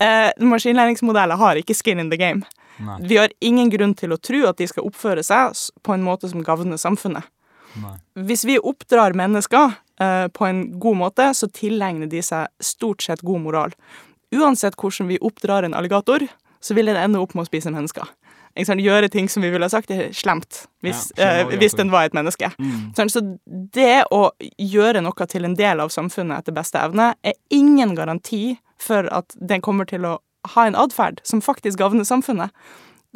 [0.00, 2.46] Eh, maskinlæringsmodeller har ikke skin in the game.
[2.78, 2.98] Nei.
[3.08, 6.30] Vi har ingen grunn til å tro at de skal oppføre seg på en måte
[6.30, 7.26] som gagner samfunnet.
[7.82, 7.96] Nei.
[8.28, 13.24] Hvis vi oppdrar mennesker eh, på en god måte, så tilegner de seg stort sett
[13.26, 13.74] god moral.
[14.34, 16.26] Uansett hvordan vi oppdrar en alligator,
[16.60, 18.08] så vil den ende opp med å spise mennesker.
[18.56, 18.82] Ikke sant?
[18.82, 22.08] Gjøre ting som vi ville ha sagt er slemt hvis, Ja, eh, hvis den var
[22.08, 22.48] et menneske.
[22.56, 22.94] Mm.
[22.96, 27.36] Sånn, så det å gjøre noe til en del av samfunnet etter beste evne, er
[27.52, 30.18] ingen garanti for at den kommer til å
[30.54, 32.50] ha en atferd som faktisk gagner samfunnet.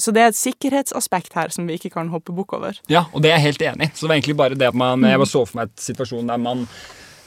[0.00, 2.78] Så det er et sikkerhetsaspekt her som vi ikke kan hoppe bukk over.
[2.92, 3.92] Ja, og det er jeg helt enig i.
[3.94, 6.30] Så det var egentlig bare det at man Jeg bare så for meg et situasjon
[6.30, 6.66] der man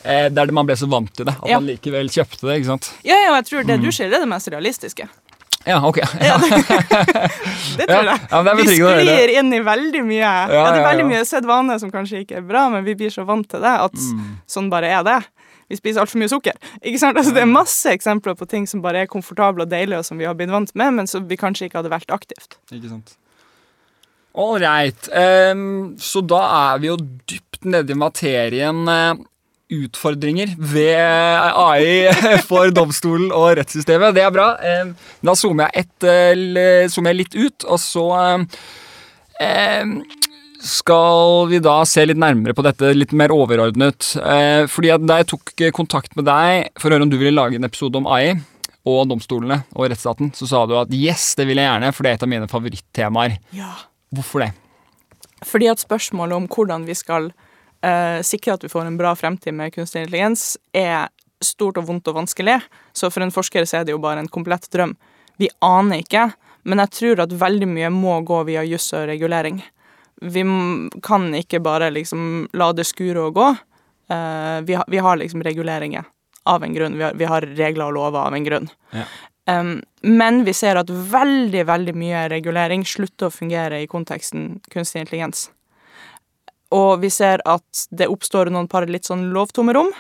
[0.03, 1.59] eh, der man ble så vant til det at Ja.
[1.59, 2.59] man likevel kjøpte det.
[2.61, 2.91] ikke sant?
[3.03, 5.07] Ja, ja, jeg tror det du ser, er det mest realistiske.
[5.65, 5.97] Ja, ok.
[6.19, 6.49] Ja, det,
[7.77, 8.19] det tror jeg.
[8.31, 11.91] ja, det vi sklir inn i veldig mye ja, det er veldig mye sedvane som
[11.93, 14.35] kanskje ikke er bra, men vi blir så vant til det at Mm.
[14.49, 15.19] sånn bare er det.
[15.71, 16.53] Vi spiser altfor mye sukker.
[16.83, 17.17] Ikke sant?
[17.17, 20.19] Altså, det er masse eksempler på ting som bare er komfortable og deilige, og som
[20.19, 22.57] vi har blitt vant med, men som vi kanskje ikke hadde valgt aktivt.
[22.69, 23.15] Ikke sant.
[24.35, 25.07] Ålreit.
[25.53, 26.41] Um, så da
[26.73, 29.13] er vi jo dypt nede i materien eh,
[29.73, 32.12] utfordringer ved AI
[32.49, 34.15] for domstolen og rettssystemet.
[34.15, 34.51] Det er bra.
[35.23, 38.07] Da zoomer jeg, et, eh, zoomer jeg litt ut, og så
[40.63, 44.13] skal vi da se litt nærmere på dette, litt mer overordnet.
[44.15, 47.36] Eh, fordi Da jeg tok eh, kontakt med deg for å høre om du ville
[47.36, 48.38] lage en episode om AI
[48.88, 52.12] og domstolene og rettsstaten, så sa du at yes, det vil jeg gjerne, for det
[52.12, 53.38] er et av mine favorittemaer.
[53.55, 53.71] Ja.
[54.15, 54.51] Hvorfor det?
[55.43, 57.31] Fordi at spørsmålet om hvordan vi skal
[57.83, 61.09] eh, sikre at vi får en bra fremtid med kunstig intelligens, er
[61.43, 62.59] stort og vondt og vanskelig.
[62.95, 64.95] Så for en forsker så er det jo bare en komplett drøm.
[65.41, 66.29] Vi aner ikke,
[66.69, 69.59] men jeg tror at veldig mye må gå via juss og regulering.
[70.23, 70.43] Vi
[71.03, 73.49] kan ikke bare liksom la det skure og gå.
[74.13, 76.07] Eh, vi, har, vi har liksom reguleringer
[76.43, 76.97] av en grunn.
[76.97, 78.69] Vi har, vi har regler og lover av en grunn.
[78.95, 79.07] Ja.
[79.43, 85.03] Um, men vi ser at veldig, veldig mye regulering slutter å fungere i konteksten kunstig
[85.03, 85.49] intelligens.
[86.73, 89.91] Og vi ser at det oppstår noen par litt sånn lovtomme rom.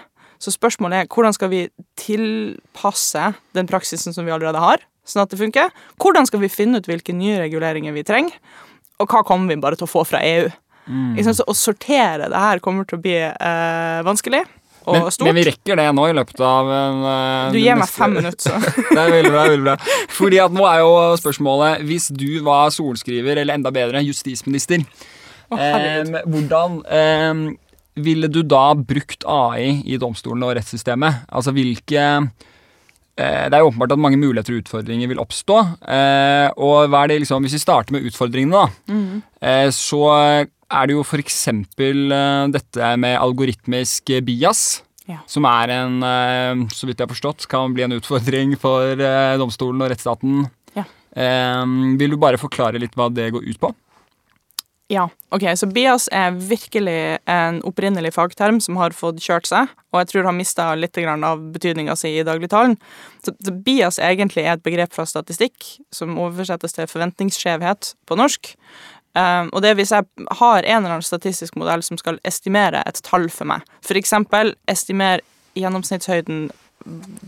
[0.41, 1.61] Så spørsmålet er hvordan skal vi
[1.99, 5.71] tilpasse den praksisen som vi allerede har, sånn at det funker?
[6.01, 8.35] Hvordan skal vi finne ut hvilke nye reguleringer vi trenger?
[9.01, 10.49] Og hva kommer vi bare til å få fra EU?
[10.83, 11.15] Mm.
[11.23, 14.41] Så å sortere det her kommer til å bli eh, vanskelig
[14.83, 15.29] Men, stort.
[15.29, 18.51] men vi rekker det nå i løpet av en, eh, du gir meg fem minutter,
[18.51, 18.73] så.
[18.89, 19.45] det er veldig bra.
[19.47, 19.77] veldig bra
[20.11, 24.83] Fordi at nå er jo spørsmålet Hvis du var sorenskriver, eller enda bedre, justisminister,
[25.59, 26.17] Herregud.
[26.33, 27.43] hvordan um,
[27.99, 31.27] ville du da brukt AI i domstolene og rettssystemet?
[31.29, 35.59] Altså hvilke eh, Det er jo åpenbart at mange muligheter og utfordringer vil oppstå.
[35.85, 38.97] eh, og hva er det liksom, Hvis vi starter med utfordringene, da,
[39.41, 40.01] eh, så
[40.73, 41.45] er det jo f.eks.
[42.49, 44.81] Dette med algoritmisk bias.
[45.05, 45.19] Ja.
[45.27, 45.99] Som er en,
[46.71, 48.95] så vidt jeg har forstått, kan bli en utfordring for
[49.37, 50.47] domstolen og rettsstaten.
[50.73, 50.85] Ja.
[51.99, 53.73] Vil du bare forklare litt hva det går ut på?
[54.91, 60.01] Ja, ok, så bias er virkelig en opprinnelig fagterm som har fått kjørt seg, og
[60.01, 62.75] jeg tror har mista litt av betydninga si i dagligtalen.
[63.23, 68.51] Så, så bias egentlig er et begrep fra statistikk som oversettes til forventningsskjevhet på norsk.
[69.13, 70.09] Um, og det er hvis jeg
[70.41, 74.55] har en eller annen statistisk modell som skal estimere et tall for meg, for eksempel
[74.67, 75.21] estimere
[75.57, 76.47] gjennomsnittshøyden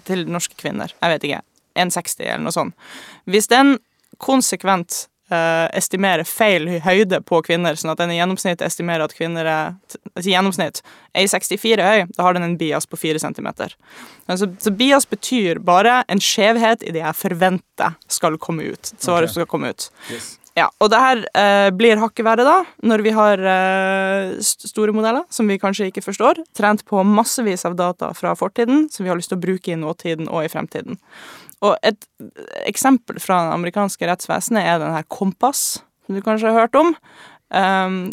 [0.06, 1.44] til norske kvinner, jeg vet ikke,
[1.80, 2.88] 1,60 eller noe sånt.
[3.30, 3.78] Hvis den
[4.22, 9.50] konsekvent eh, estimere feil høyde på kvinner, sånn at den i gjennomsnitt estimerer at kvinner
[9.50, 10.82] er i gjennomsnitt
[11.16, 13.52] er i 64 høy, da har den en bias på 4 cm.
[14.36, 18.96] Så, så bias betyr bare en skjevhet i det jeg forventer skal komme ut.
[18.98, 19.42] Svaret okay.
[19.42, 19.90] skal komme ut.
[20.56, 25.26] Ja, og det her eh, blir hakket verre da, når vi har eh, store modeller
[25.28, 29.20] som vi kanskje ikke forstår, trent på massevis av data fra fortiden som vi har
[29.20, 30.96] lyst til å bruke i nåtiden og i fremtiden.
[31.66, 32.08] Og et
[32.66, 36.94] eksempel fra det amerikanske rettsvesenet er den her Kompass, som du kanskje har hørt om.
[37.56, 38.10] Um,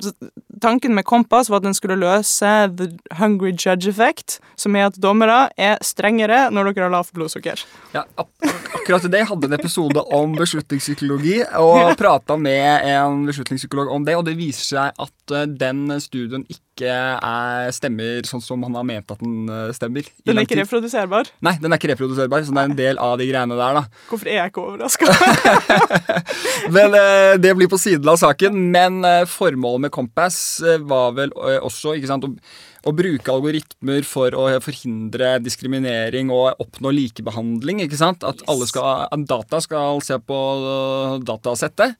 [0.61, 4.99] tanken med Kompass var at den skulle løse the hungry judge effect, som er at
[5.03, 7.65] dommere er strengere når dere har lavt blodsukker.
[7.97, 8.29] Ja, ak
[8.83, 9.23] akkurat det.
[9.23, 14.37] Jeg hadde en episode om beslutningspsykologi og prata med en beslutningspsykolog om det, og det
[14.39, 19.21] viser seg at eh, den studien ikke er, stemmer sånn som han har ment at
[19.23, 20.09] den eh, stemmer.
[20.27, 21.31] Den er ikke reproduserbar.
[21.45, 24.03] Nei, den er ikke reproduserbar, så det er en del av de greiene der, da.
[24.11, 25.09] Hvorfor er jeg ikke overraska?
[26.77, 28.59] Men eh, det blir på siden av saken.
[28.75, 30.39] Men eh, formålet med Compass
[30.89, 37.85] var vel også ikke sant, å, bruke algoritmer for å forhindre diskriminering og oppnå likebehandling.
[37.85, 38.25] ikke sant?
[38.27, 40.39] At, alle skal, at data skal se på
[41.23, 41.95] datasettet,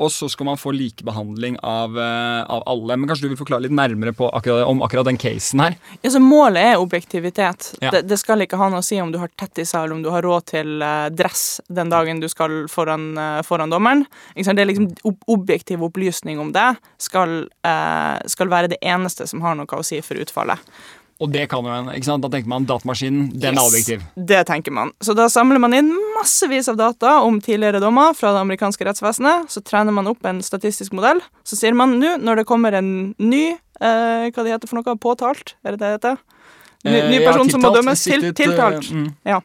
[0.00, 2.96] og så skal man få likebehandling av, av alle.
[2.96, 5.76] Men kanskje du vil forklare litt nærmere på akkurat, om akkurat den casen her?
[6.02, 7.74] Ja, så Målet er objektivitet.
[7.80, 7.90] Ja.
[7.90, 10.10] Det, det skal ikke ha noe å si om du har tettiser eller om du
[10.14, 14.06] har råd til uh, dress den dagen du skal foran, uh, foran dommeren.
[14.34, 19.42] Det er liksom ob Objektiv opplysning om det skal, uh, skal være det eneste som
[19.42, 20.60] har noe å si for utfallet.
[21.22, 22.24] Og det kan jo en, ikke sant?
[22.24, 23.68] Da tenker man datamaskinen, den er Yes.
[23.70, 24.02] objektiv.
[24.18, 24.90] Det tenker man.
[25.00, 29.46] Så da samler man inn massevis av data om tidligere dommer fra det amerikanske rettsvesenet.
[29.52, 31.22] Så trener man opp en statistisk modell.
[31.46, 34.98] Så sier man nå, når det kommer en ny eh, Hva det heter for noe?
[34.98, 35.54] Påtalt?
[35.64, 36.18] Er det det heter?
[36.84, 38.00] Ny, ny person ja, person som må tiltalt, dømmes.
[38.02, 38.88] Til, eh, tiltalt.
[38.90, 39.08] mm.
[39.30, 39.40] Ja.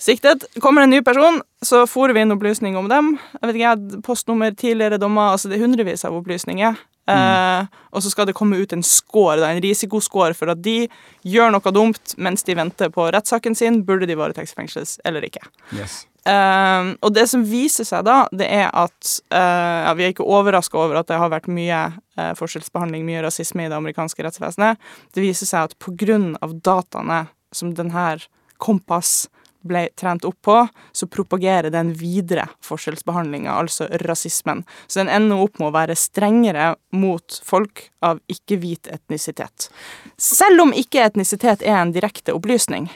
[0.00, 0.46] Siktet.
[0.64, 3.18] Kommer en ny person, så får vi inn opplysninger om dem.
[3.42, 6.78] Jeg vet ikke, jeg, Postnummer, tidligere dommer altså Det er hundrevis av opplysninger.
[7.08, 10.82] Eh, og så skal det komme ut en score, da, en risikoscore for at de
[11.26, 13.82] gjør noe dumt mens de venter på rettssaken sin.
[13.88, 15.42] Burde de varetektsfengsles eller ikke?
[15.76, 16.02] Yes.
[16.28, 20.26] Uh, og det som viser seg da, det er at uh, ja, Vi er ikke
[20.26, 21.78] overraska over at det har vært mye
[22.18, 24.82] eh, forskjellsbehandling, mye rasisme i det amerikanske rettsvesenet.
[25.14, 26.18] Det viser seg at pga.
[26.52, 27.22] dataene
[27.54, 28.10] som denne
[28.58, 29.28] Kompass
[29.66, 30.56] ble trent opp på,
[30.92, 34.64] så propagerer den videre forskjellsbehandlinga, altså rasismen.
[34.86, 39.68] Så den ender opp med å være strengere mot folk av ikke-hvit etnisitet.
[40.16, 42.88] Selv om ikke-etnisitet er en direkte opplysning.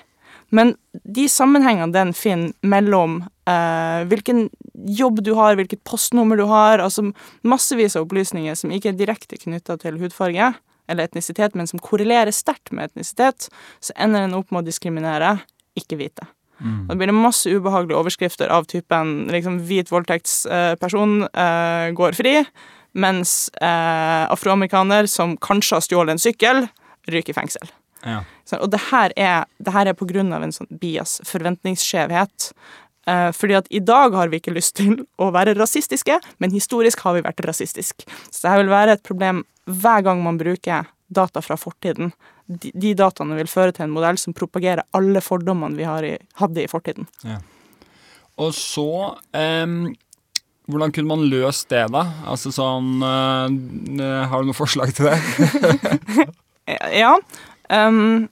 [0.53, 4.51] Men de sammenhengene den finner mellom eh, hvilken
[4.85, 7.07] jobb du har, hvilket postnummer du har, altså
[7.48, 10.53] massevis av opplysninger som ikke er direkte knytta til hudfarge
[10.92, 13.48] eller etnisitet, men som korrelerer sterkt med etnisitet,
[13.81, 15.38] så ender den opp med å diskriminere
[15.79, 16.29] ikke-hvite.
[16.62, 22.37] Og Da blir det masse ubehagelige overskrifter av typen liksom, hvit voldtektsperson eh, går fri,
[22.92, 26.66] mens eh, afroamerikaner som kanskje har stjålet en sykkel,
[27.11, 27.72] ryker i fengsel.
[28.05, 28.22] Ja.
[28.44, 32.51] Så, og det her er, det her er på grunn av en sånn bias, forventningsskjevhet.
[33.11, 37.03] Eh, fordi at i dag har vi ikke lyst til å være rasistiske, men historisk
[37.07, 38.05] har vi vært rasistisk.
[38.31, 42.12] Så det her vil være et problem hver gang man bruker data fra fortiden.
[42.60, 46.64] De, dataene vil føre til en modell som propagerer alle fordommene vi har i, hadde
[46.64, 47.08] i fortiden.
[48.40, 48.88] Og så
[49.36, 49.92] um,
[50.70, 52.04] Hvordan kunne man løst det, da?
[52.30, 53.50] Altså sånn uh,
[54.30, 55.18] Har du noe forslag til det?
[56.94, 57.16] Ja.
[57.72, 58.28] Um,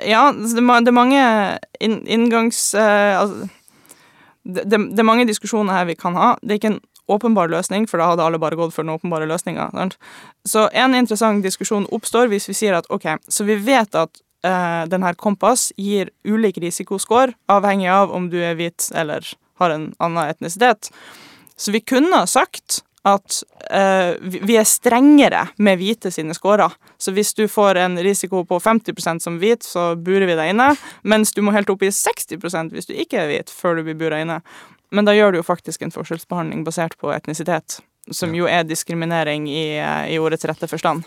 [0.00, 1.20] ja, det er mange
[1.78, 2.70] inngangs...
[2.74, 3.48] Uh, altså,
[4.46, 6.30] det, det, det er mange diskusjoner her vi kan ha.
[6.40, 6.80] Det er ikke en
[7.12, 9.68] åpenbar løsning, for da hadde alle bare gått for den åpenbare løsninga.
[10.48, 14.82] Så en interessant diskusjon oppstår hvis vi sier at ok, så vi vet at eh,
[14.90, 19.26] denne Kompass gir ulik risikoscore, avhengig av om du er hvit eller
[19.60, 20.90] har en annen etnisitet.
[21.56, 23.42] Så vi kunne ha sagt at
[24.20, 26.72] vi vi er strengere med hvite sine scorer.
[26.98, 30.72] Så hvis du får en risiko på 50% som hvit, så burer vi deg inne,
[31.02, 33.98] mens du må helt opp i 60% hvis du ikke er hvit, før du blir
[33.98, 34.40] bura inne.
[34.92, 39.48] Men da gjør du jo faktisk en forskjellsbehandling basert på etnisitet, som jo er diskriminering
[39.50, 41.04] i, eh, i ordets rette forstand.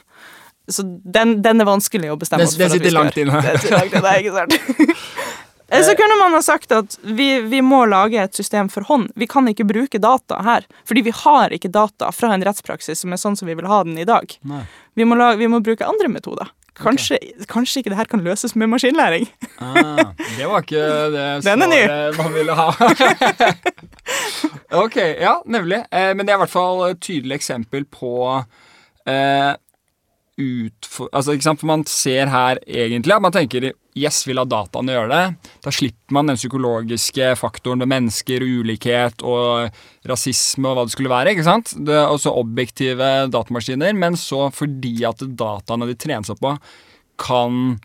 [0.69, 3.41] så den, den er vanskelig å bestemme Det- oss det for vi sitter langt inne.
[3.45, 4.97] Det sitter langt inne, ikke sant?
[5.71, 9.11] Eh, Så kunne man ha sagt at vi, vi må lage et system for hånd.
[9.15, 13.13] Vi kan ikke bruke data her, fordi vi har ikke data fra en rettspraksis som
[13.13, 14.33] er sånn som vi vil ha den i dag.
[14.97, 16.49] Vi må, lage, vi må bruke andre metoder.
[16.79, 19.27] Kanskje, kanskje ikke det her kan løses med maskinlæring.
[19.59, 20.83] Ah, det var ikke
[21.15, 22.69] det svaret man ville ha.
[24.83, 25.83] ok, ja, nemlig.
[25.91, 28.13] Eh, men det er i hvert fall et tydelig eksempel på
[29.07, 29.51] eh,
[30.39, 31.10] utfor...
[31.12, 34.95] Altså, ikke sant, for man ser her egentlig at man tenker yes, vil ha dataene
[34.95, 35.52] gjøre det.
[35.65, 39.75] Da slipper man den psykologiske faktoren med mennesker ulikhet og
[40.10, 41.34] rasisme og hva det skulle være.
[41.34, 41.73] ikke sant?
[41.75, 46.56] Det er også objektive datamaskiner, men så fordi at dataene de trenes opp på,
[47.19, 47.78] kan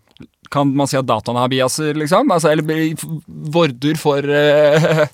[0.52, 2.30] kan man si at dataene har biaser, liksom?
[2.30, 2.94] Altså, eller
[3.26, 5.06] vorder for eh,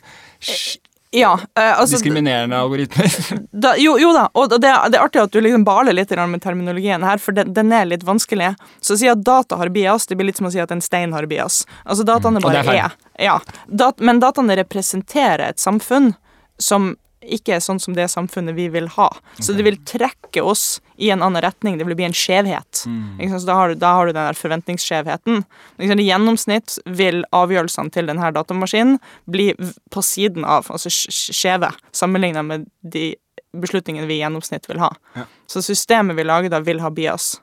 [1.11, 3.15] Ja, eh, altså diskriminerende algoritmer?
[3.51, 6.43] da, jo, jo da, og det, det er artig at du liksom baler litt med
[6.43, 8.53] terminologien her, for den, den er litt vanskelig.
[8.81, 10.83] Så å si at data har bias, det blir litt som å si at en
[10.85, 11.65] stein har bias.
[11.85, 12.93] Altså dataene Mm, bare er er.
[13.19, 16.15] Ja, dat, men dataene representerer et samfunn
[16.63, 19.09] som ikke er sånn som det samfunnet vi vil ha.
[19.39, 21.77] Så det vil trekke oss i en annen retning.
[21.79, 22.85] Det vil bli en skjevhet.
[22.89, 23.21] Mm.
[23.39, 25.43] Så da har, du, da har du den der forventningsskjevheten.
[25.85, 29.51] I gjennomsnitt vil avgjørelsene til denne datamaskinen bli
[29.93, 33.11] på siden av, altså sk- sk- skjeve, sammenlignet med de
[33.57, 34.93] beslutningene vi i gjennomsnitt vil ha.
[35.17, 35.25] Ja.
[35.51, 37.35] Så systemet vi lager da, vil ha bias.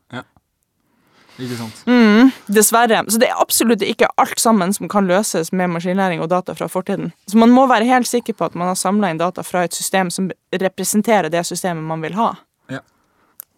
[1.38, 1.84] Ikke sant?
[1.86, 3.04] Mm, dessverre.
[3.12, 6.70] Så det er absolutt ikke alt sammen som kan løses med maskinlæring og data fra
[6.72, 7.12] fortiden.
[7.30, 9.78] Så man må være helt sikker på at man har samla inn data fra et
[9.78, 12.34] system som representerer det systemet man vil ha.
[12.74, 12.82] Ja,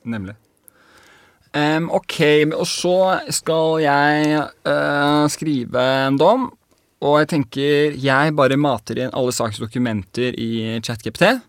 [0.03, 0.35] Nemlig.
[1.49, 2.19] Um, ok,
[2.53, 2.95] og så
[3.33, 6.49] skal jeg uh, skrive en dom.
[6.99, 11.39] Og jeg tenker jeg bare mater inn alle saksdokumenter i ChatGPT.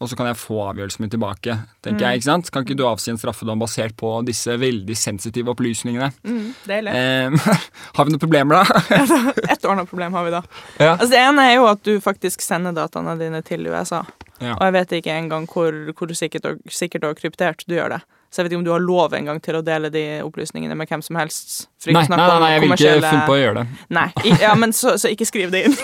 [0.00, 1.58] Og så kan jeg få avgjørelsen min tilbake.
[1.84, 2.48] tenker jeg, ikke sant?
[2.50, 6.08] Kan ikke du avsi en straffedom basert på disse veldig sensitive opplysningene?
[6.24, 7.36] Mm, det Em,
[7.98, 8.80] har vi noen problemer, da?
[9.52, 10.40] Ett ordna problem har vi da.
[10.78, 10.94] ja.
[10.94, 14.00] Altså Det ene er jo at du faktisk sender dataene dine til USA.
[14.40, 14.54] Ja.
[14.56, 18.00] Og jeg vet ikke engang hvor, hvor sikkert, og, sikkert og kryptert du gjør det.
[18.30, 20.86] Så jeg vet ikke om du har lov engang til å dele de opplysningene med
[20.86, 21.64] hvem som helst.
[21.82, 23.78] Nei, nei, nei, nei, jeg vil ikke finne på å gjøre det.
[23.96, 25.74] Nei, i, ja, men så, så ikke skriv det inn.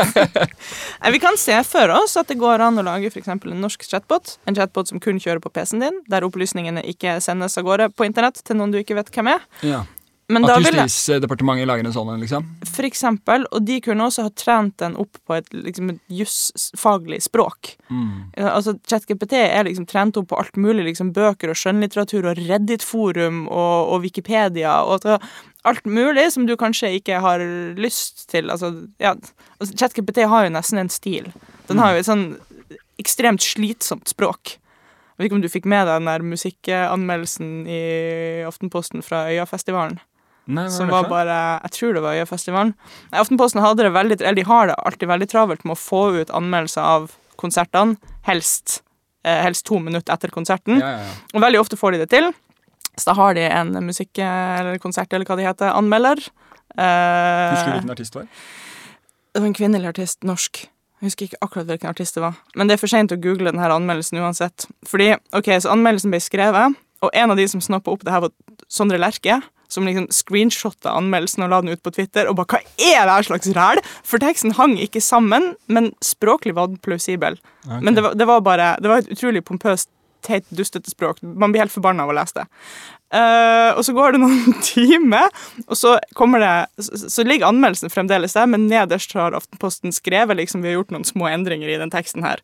[1.16, 3.82] Vi kan se for oss at det går an å lage for eksempel en norsk
[3.82, 4.36] chatbot.
[4.46, 8.06] En chatbot som kun kjører på PC-en din, der opplysningene ikke sendes av gårde på
[8.06, 9.42] internett til noen du ikke vet hvem er.
[9.66, 9.82] Ja.
[10.30, 12.44] Men At Justisdepartementet lager en sånn en, liksom?
[12.70, 17.18] for eksempel, og de kunne også ha trent den opp på et liksom, et jusfaglig
[17.24, 17.72] språk.
[17.90, 18.30] Mm.
[18.38, 23.42] Altså, ChatGPT er liksom trent opp på alt mulig, liksom bøker og skjønnlitteratur og Reddit-forum
[23.48, 25.20] og, og Wikipedia og at-
[25.68, 27.42] alt mulig som du kanskje ikke har
[27.76, 28.48] lyst til.
[28.50, 28.70] Altså,
[29.02, 29.12] ja,
[29.58, 31.32] altså, ChatGPT har jo nesten en stil.
[31.68, 32.24] Den har jo et sånn
[33.00, 34.56] ekstremt slitsomt språk.
[34.56, 37.80] Jeg vet ikke om du fikk med deg den der musikkanmeldelsen i
[38.48, 39.98] Aftenposten fra Øyafestivalen?
[40.50, 42.74] Nei, var Som var bare Jeg tror det var Øyafestivalen.
[43.22, 46.30] Aftenposten hadde det veldig Eller de har det alltid veldig travelt med å få ut
[46.34, 47.10] anmeldelser av
[47.40, 48.82] konsertene, helst,
[49.24, 50.76] eh, helst to minutter etter konserten.
[50.82, 51.12] Ja, ja, ja.
[51.32, 52.26] Og veldig ofte får de det til.
[52.98, 56.20] Så da har de en musikk- eller konsert, eller hva det heter, anmelder.
[56.76, 58.28] Eh, Husker du hvilken artist det var?
[59.32, 60.60] det var en kvinnelig artist, norsk.
[61.00, 62.34] Jeg husker ikke akkurat hvilken artist det var.
[62.54, 64.66] Men det er for seint å google denne anmeldelsen uansett.
[64.84, 68.20] Fordi, ok, så Anmeldelsen ble skrevet, og en av de som snappa opp det her,
[68.26, 68.30] var
[68.68, 69.40] Sondre Lerche.
[69.70, 72.26] Som liksom screenshotta anmeldelsen og la den ut på Twitter.
[72.30, 73.80] Og bare hva er det her slags ræl?
[74.06, 77.38] For teksten hang ikke sammen, men språklig var den plausibel.
[77.70, 79.88] Men det var, det var bare Det var et utrolig pompøst,
[80.26, 81.22] teit, dustete språk.
[81.22, 82.48] Man blir helt forbanna av å lese det.
[83.10, 85.32] Uh, og så går det noen timer,
[85.66, 90.38] og så kommer det Så, så ligger anmeldelsen fremdeles der, men nederst har Aftenposten skrevet
[90.38, 92.38] liksom vi har gjort noen små endringer i den teksten her.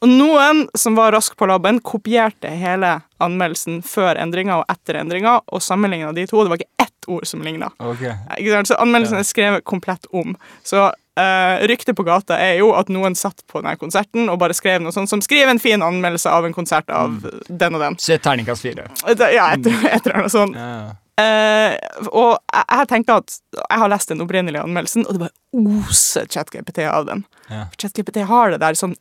[0.00, 5.42] Og noen som var rask på labben, kopierte hele anmeldelsen før endringa og etter endringa,
[5.52, 6.40] og sammenligna de to.
[6.40, 7.70] Det var ikke ett ord som ligner.
[7.78, 8.14] Okay.
[8.38, 8.68] Ikke sant?
[8.68, 10.36] Så anmeldelsen er skrevet komplett om.
[10.66, 14.54] Så uh, ryktet på gata er jo at noen satt på denne konserten og bare
[14.54, 17.98] skrev noe sånt som 'Skriv en fin anmeldelse av en konsert av den og den'.
[17.98, 18.88] Se terningkast fire.
[19.06, 20.56] Ja, et, et eller annet sånt.
[20.56, 20.94] Ja.
[21.16, 21.72] Eh,
[22.12, 26.26] og jeg, jeg tenker at jeg har lest den opprinnelige anmeldelsen, og det bare oser
[26.28, 27.24] ChatGPT av den.
[27.48, 27.68] Ja.
[27.80, 28.96] ChatGPT har det der sånn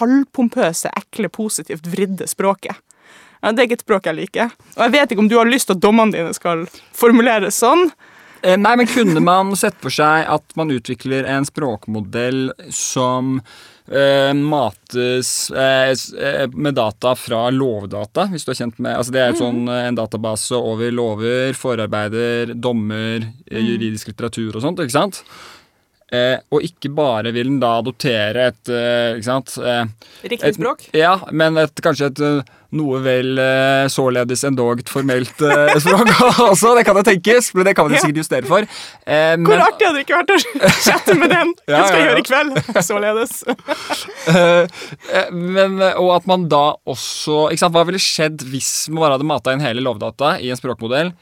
[0.00, 2.74] halvpompøse, ekle, positivt vridde språket.
[3.40, 4.54] Ja, det er ikke et språk jeg liker.
[4.76, 7.88] Og jeg vet ikke om du har lyst til at dommene dine skal formuleres sånn.
[8.42, 13.38] Eh, Nei, men kunne man sett for seg at man utvikler en språkmodell som
[13.90, 19.22] eh, mates eh, eh, med data fra Lovdata, hvis du er kjent med altså Det
[19.22, 24.80] er et sånn, eh, en database over lover, forarbeider, dommer, eh, juridisk litteratur og sånt,
[24.84, 25.20] ikke sant?
[26.10, 29.52] eh, og ikke bare vil den da adoptere et Ikke sant?
[30.24, 30.88] Riktig et, språk.
[30.96, 32.24] Ja, men et, kanskje et
[32.76, 36.10] noe vel eh, således endog formelt eh, språk
[36.46, 36.74] også.
[36.78, 38.02] Det kan jo tenkes, men det kan man Ja.
[38.04, 38.66] sikkert justere for.
[39.06, 41.50] Eh, Hvor men, artig hadde det ikke vært å chatte med den?
[41.70, 42.12] Ja, Hva skal jeg ja, ja.
[42.12, 42.84] gjøre i kveld?
[42.86, 43.34] Således.
[44.34, 44.86] eh,
[45.18, 49.18] eh, men, og at man da også ikke sant, Hva ville skjedd hvis man bare
[49.18, 51.12] hadde mata inn hele lovdata i en språkmodell?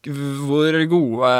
[0.00, 1.30] Hvor gode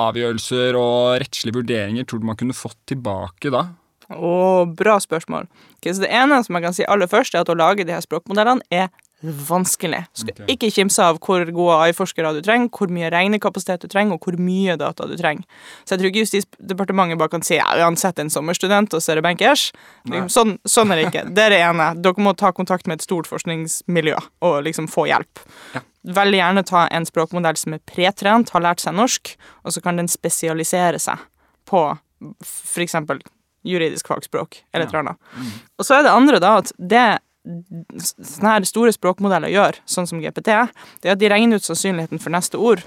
[0.00, 3.66] avgjørelser og rettslige vurderinger tror du man kunne fått tilbake da?
[4.12, 5.48] Å, bra spørsmål.
[5.78, 7.94] Okay, så det ene som jeg kan si aller først, er at å lage de
[7.94, 8.88] her språkmodellene er
[9.20, 10.02] vanskelig.
[10.12, 10.46] Du skal okay.
[10.52, 14.36] ikke kimse av hvor gode AI-forskere du trenger, hvor mye regnekapasitet du trenger, og hvor
[14.40, 15.46] mye data du trenger.
[15.84, 19.20] Så jeg tror ikke Justisdepartementet bare kan si ja, uansett en sommerstudent, og så er
[19.20, 19.70] det bankers.
[20.32, 21.26] Sånn, sånn er det ikke.
[21.32, 21.90] Det er det ene.
[22.04, 25.44] Dere må ta kontakt med et stort forskningsmiljø og liksom få hjelp.
[25.74, 25.82] Ja.
[26.16, 29.32] Veldig gjerne ta en språkmodell som er pretrent, har lært seg norsk,
[29.64, 31.24] og så kan den spesialisere seg
[31.66, 31.88] på
[32.78, 33.18] eksempel
[33.66, 35.32] juridisk fagspråk eller et eller annet.
[35.78, 37.06] Og så er det andre da at det
[37.46, 42.22] sånne her store språkmodeller gjør, sånn som GPT, det er at de regner ut sannsynligheten
[42.22, 42.82] for neste ord.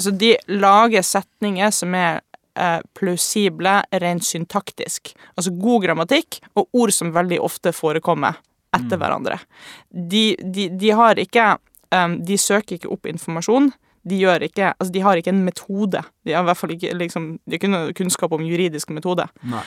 [0.00, 2.20] Så de lager setninger som er
[2.56, 5.12] eh, plausible rent syntaktisk.
[5.36, 8.40] Altså god grammatikk og ord som veldig ofte forekommer
[8.76, 9.38] etter hverandre.
[9.90, 11.54] De, de, de har ikke
[11.94, 13.70] um, De søker ikke opp informasjon.
[14.06, 16.02] De, gjør ikke, altså de har ikke en metode.
[16.26, 19.26] De har i hvert fall ikke liksom, de har ikke kunnskap om juridisk metode.
[19.42, 19.64] Nei.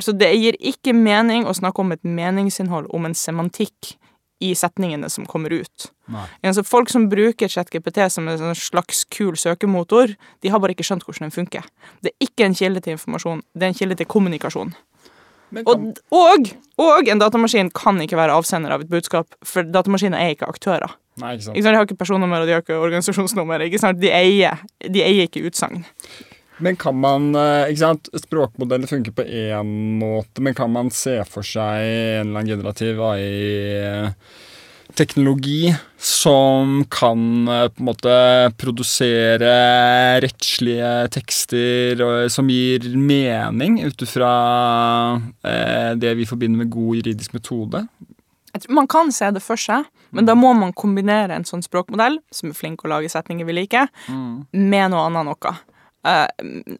[0.00, 3.96] Så det gir ikke mening å snakke om et meningsinnhold, om en semantikk
[4.42, 5.90] i setningene som kommer ut.
[6.10, 6.24] Nei.
[6.56, 10.86] Så folk som bruker ChatGPT som en sånn slags kul søkemotor, de har bare ikke
[10.88, 11.68] skjønt hvordan den funker.
[12.02, 14.74] Det er ikke en kilde til informasjon, det er en kilde til kommunikasjon.
[15.52, 16.50] Og, og,
[16.80, 20.94] og en datamaskin kan ikke være avsender av et budskap, for datamaskiner er ikke aktører.
[21.20, 21.56] nei, ikke sant.
[21.56, 21.72] Ikke sant?
[21.72, 23.66] De har ikke personnummer og de har ikke organisasjonsnummer.
[23.68, 24.00] Ikke sant?
[24.00, 25.84] De, eier, de eier ikke utsagn.
[26.62, 31.18] Men kan man eh, ikke sant, Språkmodeller funker på én måte, men kan man se
[31.28, 33.00] for seg en eller annen generativ
[34.92, 45.20] AI-teknologi som kan eh, på en måte produsere rettslige tekster som gir mening ut ifra
[45.44, 47.86] eh, det vi forbinder med god juridisk metode?
[48.68, 52.50] Man kan se det for seg, men da må man kombinere en sånn språkmodell, som
[52.50, 53.88] er flink å lage setninger vi liker,
[54.52, 55.54] med noe annet noe.
[56.04, 56.26] Uh,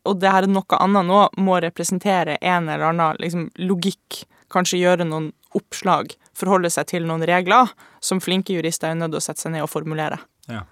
[0.04, 4.26] og det her noe annet nå må representere en eller annen liksom, logikk.
[4.52, 9.20] Kanskje gjøre noen oppslag, forholde seg til noen regler, som flinke jurister er nødt til
[9.20, 10.20] å sette seg ned og formulere.
[10.50, 10.64] Ja.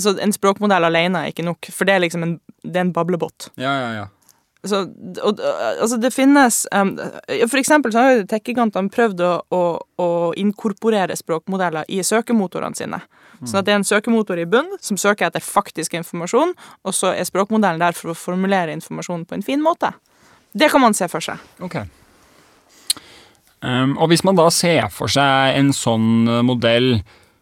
[0.00, 2.94] Så en språkmodell alene er ikke nok, for det er liksom en, det er en
[2.96, 3.50] bablebåt.
[3.60, 4.08] Ja, ja, ja.
[4.60, 4.82] Så,
[5.24, 5.38] og,
[5.80, 6.90] altså det finnes um,
[7.48, 9.60] For eksempel så har jo tech-gigantene prøvd å, å,
[10.04, 12.98] å inkorporere språkmodeller i søkemotorene sine.
[13.40, 16.52] Sånn at det er en søkemotor i bunn som søker etter faktisk informasjon,
[16.84, 19.94] og så er språkmodellen der for å formulere informasjonen på en fin måte.
[20.52, 21.40] Det kan man se for seg.
[21.64, 21.78] Ok.
[23.60, 26.94] Um, og hvis man da ser for seg en sånn eh, modell,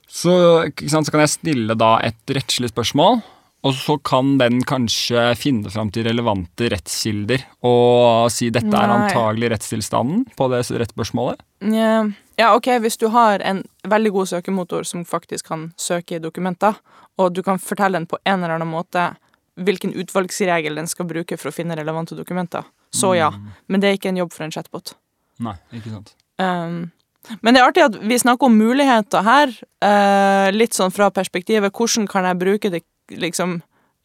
[0.09, 0.33] så,
[0.81, 3.21] sant, så kan jeg stille da et rettslig spørsmål,
[3.67, 9.51] og så kan den kanskje finne fram til relevante rettskilder og si dette er antagelig
[9.53, 11.43] rettstilstanden på det rettspørsmålet.
[11.75, 12.05] Ja,
[12.39, 16.79] ja, ok, hvis du har en veldig god søkemotor som faktisk kan søke i dokumenter,
[17.19, 19.11] og du kan fortelle den på en eller annen måte
[19.59, 22.63] hvilken utvalgsregel den skal bruke for å finne relevante dokumenter,
[22.95, 23.33] så ja.
[23.67, 24.95] Men det er ikke en jobb for en chatbot.
[25.45, 26.15] Nei, ikke sant.
[26.43, 26.91] Um,
[27.43, 29.53] men det er artig at vi snakker om muligheter her,
[29.85, 33.59] uh, litt sånn fra perspektivet hvordan kan jeg bruke det, liksom,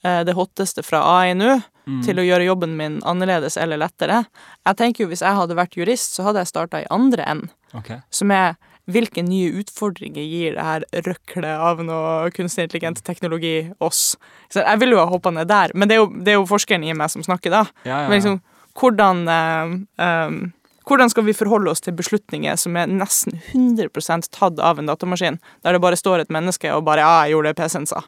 [0.06, 1.60] uh, det hotteste fra AI nå
[2.06, 4.22] til å gjøre jobben min annerledes eller lettere.
[4.64, 7.50] Jeg tenker jo Hvis jeg hadde vært jurist, så hadde jeg starta i andre enden,
[7.76, 7.90] Ok.
[8.10, 8.56] som er
[8.88, 14.18] hvilke nye utfordringer gir det her røklet av noe kunstig intelligent teknologi oss?
[14.54, 16.84] Jeg ville jo ha hoppa ned der, men det er, jo, det er jo forskeren
[16.84, 17.64] i meg som snakker da.
[17.84, 18.10] Ja, ja, ja.
[18.10, 18.42] Men liksom,
[18.80, 20.34] hvordan, eh,
[20.88, 25.40] hvordan skal vi forholde oss til beslutninger som er nesten 100% tatt av en datamaskin,
[25.64, 28.04] der det bare står et menneske og bare 'ja, jeg gjorde det PC-en sa'?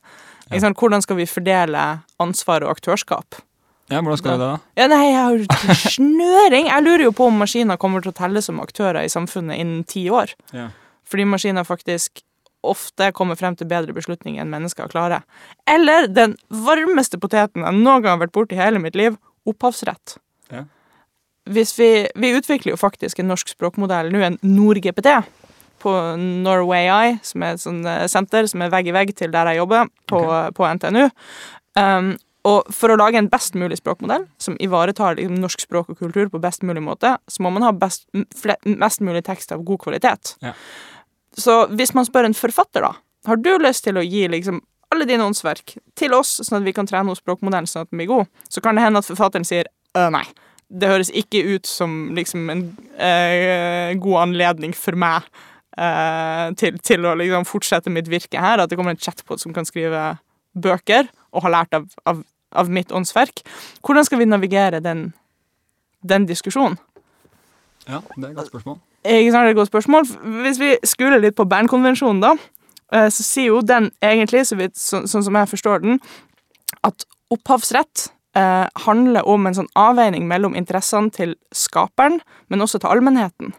[0.52, 0.70] Ja.
[0.70, 3.42] Hvordan skal vi fordele ansvar og aktørskap?
[3.90, 4.58] Ja, Hvordan skal vi det, da?
[4.78, 6.68] Ja, nei, jeg har snøring!
[6.68, 9.84] Jeg lurer jo på om maskiner kommer til å telle som aktører i samfunnet innen
[9.86, 10.34] ti år.
[10.54, 10.70] Ja.
[11.06, 12.24] Fordi maskiner faktisk
[12.66, 15.22] ofte kommer frem til bedre beslutninger enn mennesker klarer.
[15.70, 20.18] Eller den varmeste poteten jeg noen gang har vært borti i hele mitt liv, opphavsrett.
[20.50, 20.66] Ja.
[21.46, 25.12] Hvis vi, vi utvikler jo faktisk en norsk språkmodell nå, en NordGPT,
[25.86, 29.34] på Norway Eye, som er et sånt eh, senter som er vegg i vegg til
[29.34, 30.22] der jeg jobber, på,
[30.58, 31.04] på NTNU.
[31.78, 32.16] Um,
[32.46, 36.30] og for å lage en best mulig språkmodell, som ivaretar liksom, norsk språk og kultur
[36.34, 38.06] på best mulig måte, så må man ha best,
[38.66, 40.36] mest mulig tekst av god kvalitet.
[40.46, 40.54] Ja.
[41.38, 42.94] Så hvis man spør en forfatter, da,
[43.30, 44.62] har du lyst til å gi liksom
[44.94, 48.02] alle dine åndsverk til oss, sånn at vi kan trene hos språkmodellen sånn at den
[48.02, 50.24] blir god, så kan det hende at forfatteren sier øh, nei.
[50.70, 52.64] Det høres ikke ut som liksom en
[52.98, 55.28] eh, god anledning for meg
[55.78, 58.64] eh, til, til å liksom fortsette mitt virke her.
[58.64, 60.16] At det kommer en chatbot som kan skrive
[60.56, 62.24] bøker og har lært av, av,
[62.56, 63.44] av mitt åndsverk.
[63.86, 65.10] Hvordan skal vi navigere den,
[66.02, 66.80] den diskusjonen?
[67.86, 68.82] Ja, det er et godt spørsmål.
[69.06, 70.08] Ikke sant, det er et godt spørsmål.
[70.42, 72.32] Hvis vi skuler litt på Bernkonvensjonen, da,
[72.94, 76.00] eh, så sier jo den egentlig, så vidt, så, sånn som jeg forstår den,
[76.86, 82.20] at opphavsrett eh, handler om en sånn avveining mellom interessene til skaperen,
[82.50, 83.54] men også til allmennheten.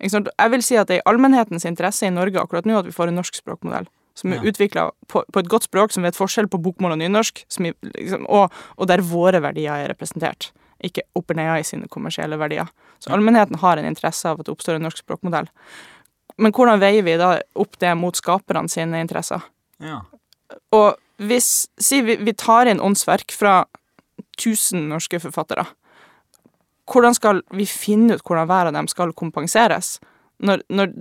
[0.00, 2.92] Jeg vil si at det er i allmennhetens interesse i Norge akkurat nå at vi
[2.92, 3.86] får en norsk språkmodell.
[4.14, 4.50] Som er Ja.
[4.50, 7.72] utvikla på, på et godt språk som vet forskjell på bokmål og nynorsk, som i,
[7.82, 10.52] liksom, og, og der våre verdier er representert.
[10.84, 12.68] Ikke OpenAI sine kommersielle verdier.
[13.00, 15.48] Så allmennheten har en interesse av at det oppstår en norsk språkmodell.
[16.38, 19.42] Men hvordan veier vi da opp det mot skaperne sine interesser?
[19.82, 20.02] Ja.
[20.74, 23.64] Og hvis Si vi, vi tar inn åndsverk fra
[24.34, 25.66] 1000 norske forfattere.
[26.90, 29.96] Hvordan skal vi finne ut hvordan hver av dem skal kompenseres?
[30.44, 30.92] Når, når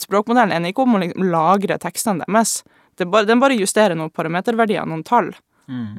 [0.00, 2.62] språkmodellen er ikke om å liksom lagre tekstene deres.
[2.98, 5.30] Er bare, den bare justerer noen parameterverdier, noen tall,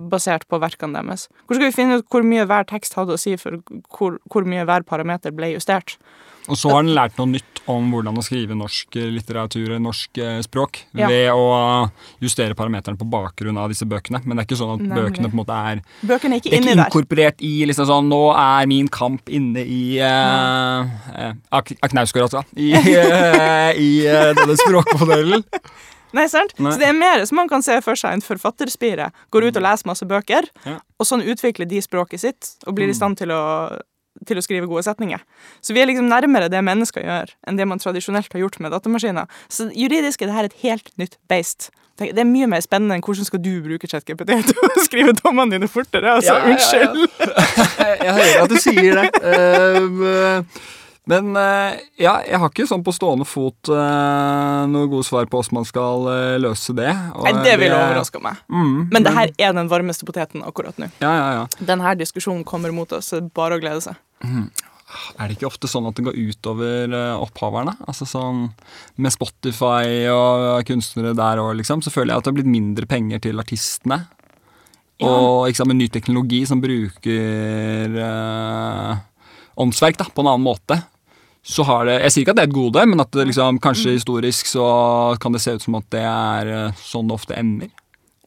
[0.10, 1.28] basert på verkene deres.
[1.46, 3.60] Hvor skal vi finne ut hvor mye hver tekst hadde å si for
[3.94, 5.98] hvor, hvor mye hver parameter ble justert?
[6.50, 10.18] Og så har den lært noe nytt om hvordan å skrive norsk eh, litteratur, norsk
[10.18, 11.06] eh, språk, Ja.
[11.12, 11.92] ved å
[12.24, 14.24] justere parameterne på bakgrunn av disse bøkene.
[14.26, 15.04] Men det er ikke sånn at Nemlig.
[15.04, 16.90] bøkene på en måte er Bøkene er Det ikke er inni ikke der.
[16.90, 22.42] inkorporert i liksom sånn Nå er min kamp inne i uh, uh, Knausgård, altså.
[22.58, 25.46] I, uh, i eh, denne språkmodellen.
[26.14, 26.56] Nei, sant?
[26.58, 26.72] Nei.
[26.74, 29.12] Så det er mer som man kan se for seg en forfatterspire.
[29.32, 30.80] Går ut og leser masse bøker, Ja.
[31.00, 33.80] og sånn utvikler de språket sitt, og blir i stand til å,
[34.26, 35.22] til å skrive gode setninger.
[35.62, 38.72] Så vi er liksom nærmere det mennesker gjør, enn det man tradisjonelt har gjort med
[38.74, 39.28] datamaskiner.
[39.50, 41.70] Så juridisk er det her et helt nytt beist.
[42.00, 45.52] Det er mye mer spennende enn hvordan skal du bruke ChatGPT til å skrive dommene
[45.58, 46.14] dine fortere.
[46.16, 46.90] Altså, Ja, ja, ja, ja.
[46.90, 47.10] unnskyld.
[48.06, 49.10] jeg hører at du sier det.
[49.30, 50.79] Eh,
[51.10, 55.40] men eh, ja, jeg har ikke sånn på stående fot uh, noe gode svar på
[55.40, 56.92] hvordan man skal eh, løse det.
[57.18, 58.38] Og Nei, det ville overraska meg.
[58.52, 60.92] Mm, Men det her er den varmeste poteten akkurat nå.
[61.02, 61.46] Ja, ja, ja.
[61.72, 63.98] Denne diskusjonen kommer mot oss, bare å glede seg.
[65.18, 67.76] Er det ikke ofte sånn at det går utover eh, opphaverne?
[67.90, 68.48] Altså sånn
[69.02, 72.90] Med Spotify og kunstnere der òg, liksom, så føler jeg at det har blitt mindre
[72.90, 74.04] penger til artistene.
[75.06, 79.06] Og ikke sant, med ny teknologi som bruker eh,
[79.60, 80.82] åndsverk da, på en annen måte,
[81.50, 83.60] så har det Jeg sier ikke at det er et gode, men at det liksom,
[83.64, 84.66] kanskje historisk så
[85.22, 87.72] kan det se ut som at det er eh, sånn det ofte ender.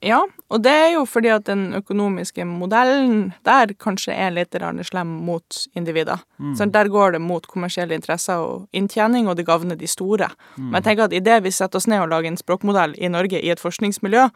[0.03, 0.19] Ja,
[0.51, 4.57] og det er jo fordi at den økonomiske modellen der kanskje er litt
[4.89, 6.19] slem mot individer.
[6.59, 10.33] Så der går det mot kommersielle interesser og inntjening, og det gagner de store.
[10.57, 13.39] Men jeg tenker at idet vi setter oss ned og lager en språkmodell i Norge
[13.39, 14.27] i et forskningsmiljø,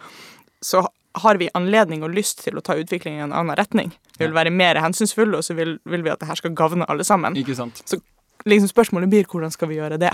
[0.62, 3.90] så har vi anledning og lyst til å ta utviklingen i en annen retning.
[4.18, 6.86] Vi vil være mer hensynsfulle, og så vil, vil vi at det her skal gagne
[6.86, 7.34] alle sammen.
[7.34, 7.82] Ikke sant?
[7.88, 7.98] Så
[8.46, 10.12] liksom spørsmålet blir hvordan skal vi gjøre det?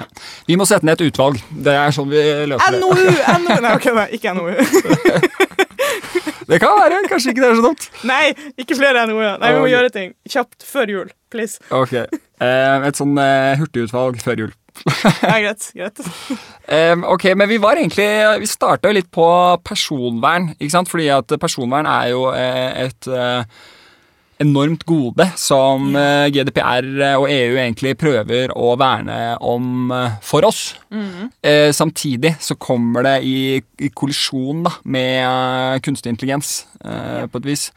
[0.49, 1.41] Vi må sette ned et utvalg.
[1.53, 2.83] Det er sånn vi løser det.
[2.83, 3.07] NOU!
[3.45, 3.61] NOU!
[3.65, 4.53] Nei, ok, nei, ikke NOU.
[6.49, 7.03] Det kan være.
[7.09, 7.85] Kanskje ikke det er så dumt.
[8.09, 9.39] Nei, ikke flere NOU-er.
[9.41, 11.13] Nei, vi må gjøre ting kjapt før jul.
[11.33, 11.63] Please.
[11.73, 11.95] Ok.
[11.97, 14.53] Eh, et sånn eh, hurtigutvalg før jul.
[15.23, 15.67] Ja, greit.
[15.77, 16.01] greit.
[16.01, 18.07] um, ok, men vi var egentlig
[18.41, 19.27] Vi starta jo litt på
[19.63, 20.89] personvern, ikke sant?
[20.91, 23.61] Fordi at personvern er jo et, et eh,
[24.43, 30.63] enormt gode som eh, GDPR og EU egentlig prøver å verne om eh, for oss.
[30.93, 31.31] Mm.
[31.73, 37.49] samtidig så kommer det i, i kollisjon da, med eh, kunstig intelligens, eh, på et
[37.49, 37.71] vis.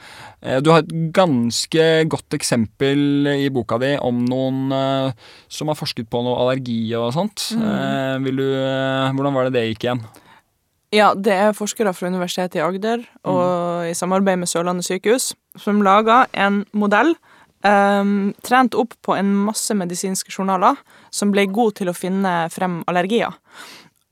[0.46, 5.80] Eh, du har et ganske godt eksempel i boka di om noen eh, som har
[5.80, 7.50] forsket på noe allergi og sånt.
[7.56, 8.26] Mm.
[8.26, 10.06] vil du, eh, hvordan var det det gikk igjen?
[10.96, 15.82] Ja, det er forskere fra Universitetet i Agder og i samarbeid med Sørlandet sykehus som
[15.84, 17.16] lager en modell
[17.66, 20.78] um, trent opp på en masse medisinske journaler
[21.12, 23.36] som ble god til å finne frem allergier.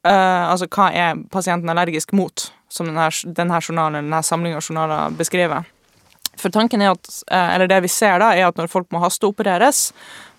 [0.04, 3.08] Uh, altså hva er pasienten allergisk mot, som denne,
[3.38, 5.70] denne journalen, denne samlinga av journaler beskriver.
[6.40, 9.00] For tanken er at, eh, eller det vi ser da, er at når folk må
[9.04, 9.92] hasteopereres,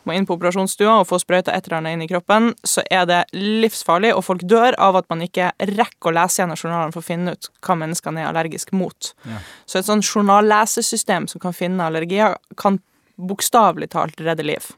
[0.06, 3.06] må inn på operasjonsstua og få sprøyta et eller annet inn i kroppen, så er
[3.08, 7.02] det livsfarlig, og folk dør av at man ikke rekker å lese gjennom journalene for
[7.04, 9.12] å finne ut hva menneskene er allergiske mot.
[9.28, 9.40] Ja.
[9.66, 12.80] Så et sånn journallesesystem som kan finne allergier, kan
[13.16, 14.72] bokstavelig talt redde liv.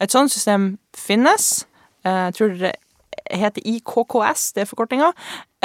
[0.00, 1.66] Et sånt system finnes.
[2.04, 2.74] Eh, Jeg tror det
[3.30, 5.12] heter IKKS, det er forkortinga.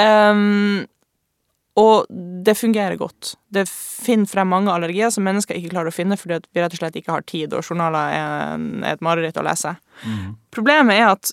[0.00, 0.86] Um,
[1.80, 2.06] Og
[2.44, 3.34] det fungerer godt.
[3.48, 6.80] Det finner frem mange allergier som mennesker ikke klarer å finne fordi vi rett og
[6.80, 9.74] slett ikke har tid, og journaler er, et mareritt å lese.
[10.54, 11.32] Problemet er at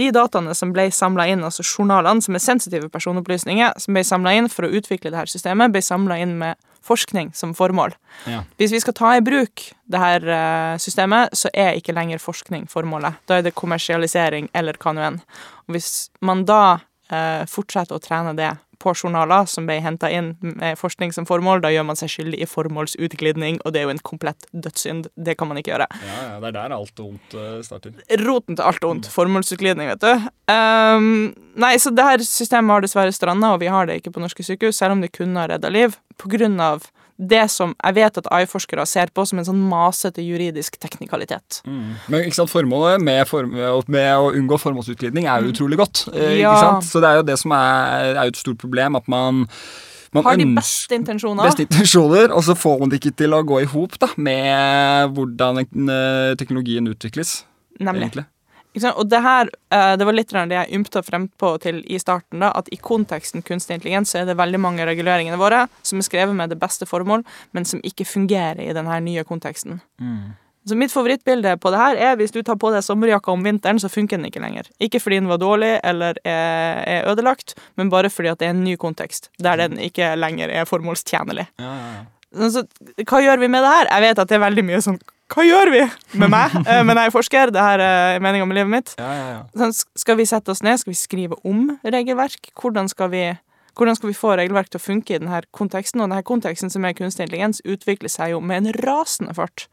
[0.00, 4.34] de dataene som ble samla inn, altså journalene, som er sensitive personopplysninger, som ble samla
[4.38, 7.94] inn for å utvikle det her systemet, ble samla inn med forskning som formål.
[8.26, 8.42] Ja.
[8.58, 12.64] Hvis vi skal ta i bruk det her eh, systemet, så er ikke lenger forskning
[12.72, 13.20] formålet.
[13.28, 15.20] Da er det kommersialisering eller hva nå enn.
[15.70, 16.80] Hvis man da
[17.12, 21.62] eh, fortsetter å trene det på journaler som ble henta inn med forskning som formål,
[21.64, 25.10] da gjør man seg skyldig i formålsutglidning, og det er jo en komplett dødssynd.
[25.16, 25.88] Det kan man ikke gjøre.
[26.06, 27.96] Ja, ja, det er der alt ondt eh, starter.
[28.24, 29.10] Roten til alt ondt.
[29.12, 30.30] Formålsutglidning, vet du.
[30.50, 31.10] Um,
[31.60, 34.46] nei, så det her systemet har dessverre stranda, og vi har det ikke på norske
[34.46, 36.88] sykehus, selv om det kunne ha redda liv, på grunn av
[37.20, 41.60] det som jeg vet at AI-forskere ser på som en sånn masete juridisk teknikalitet.
[41.66, 46.06] Men ikke sant, formålet med, form med å unngå formålsutglidning er jo utrolig godt.
[46.14, 46.54] eh, Ja.
[46.54, 46.88] Ikke sant?
[46.88, 49.44] Så det er jo det som er, er et stort problem, at man,
[50.16, 51.44] man Har de beste intensjoner.
[51.44, 55.60] beste intensjoner, og så får man det ikke til å gå i hop med hvordan
[55.66, 57.44] eh, teknologien utvikles.
[57.80, 58.08] Nemlig.
[58.08, 58.24] egentlig.
[58.78, 62.38] Og det her, eh, det var litt det jeg ymta frem på til i starten,
[62.38, 66.06] da, at i konteksten kunstig intelligens så er det veldig mange reguleringene våre som er
[66.06, 69.80] skrevet med det beste formål, men som ikke fungerer i denne nye konteksten.
[70.68, 73.80] Så mitt favorittbilde på det her er hvis du tar på deg sommerjakka om vinteren,
[73.80, 74.68] så funker den ikke lenger.
[74.78, 78.54] Ikke fordi den var dårlig eller er, er ødelagt, men bare fordi at det er
[78.54, 81.48] en ny kontekst, der den ikke lenger er formålstjenlig.
[81.58, 82.50] Ja, ja, ja.
[82.52, 82.62] Så,
[83.02, 83.88] hva gjør vi med det her?
[83.90, 85.00] Jeg vet at det er veldig mye sånn
[85.30, 85.82] Hva gjør vi
[86.18, 86.54] med meg?
[86.66, 88.94] Eh, Men jeg er forsker, det her er meninga med livet mitt.
[88.98, 89.42] Ja, ja, ja.
[89.60, 90.80] Sånn, skal vi sette oss ned?
[90.82, 92.50] Skal vi skrive om regelverk?
[92.58, 93.22] Hvordan skal vi,
[93.78, 96.02] hvordan skal vi få regelverk til å funke i denne konteksten?
[96.02, 99.68] Og denne konteksten som er kunstig intelligens, utvikler seg jo med en rasende fart.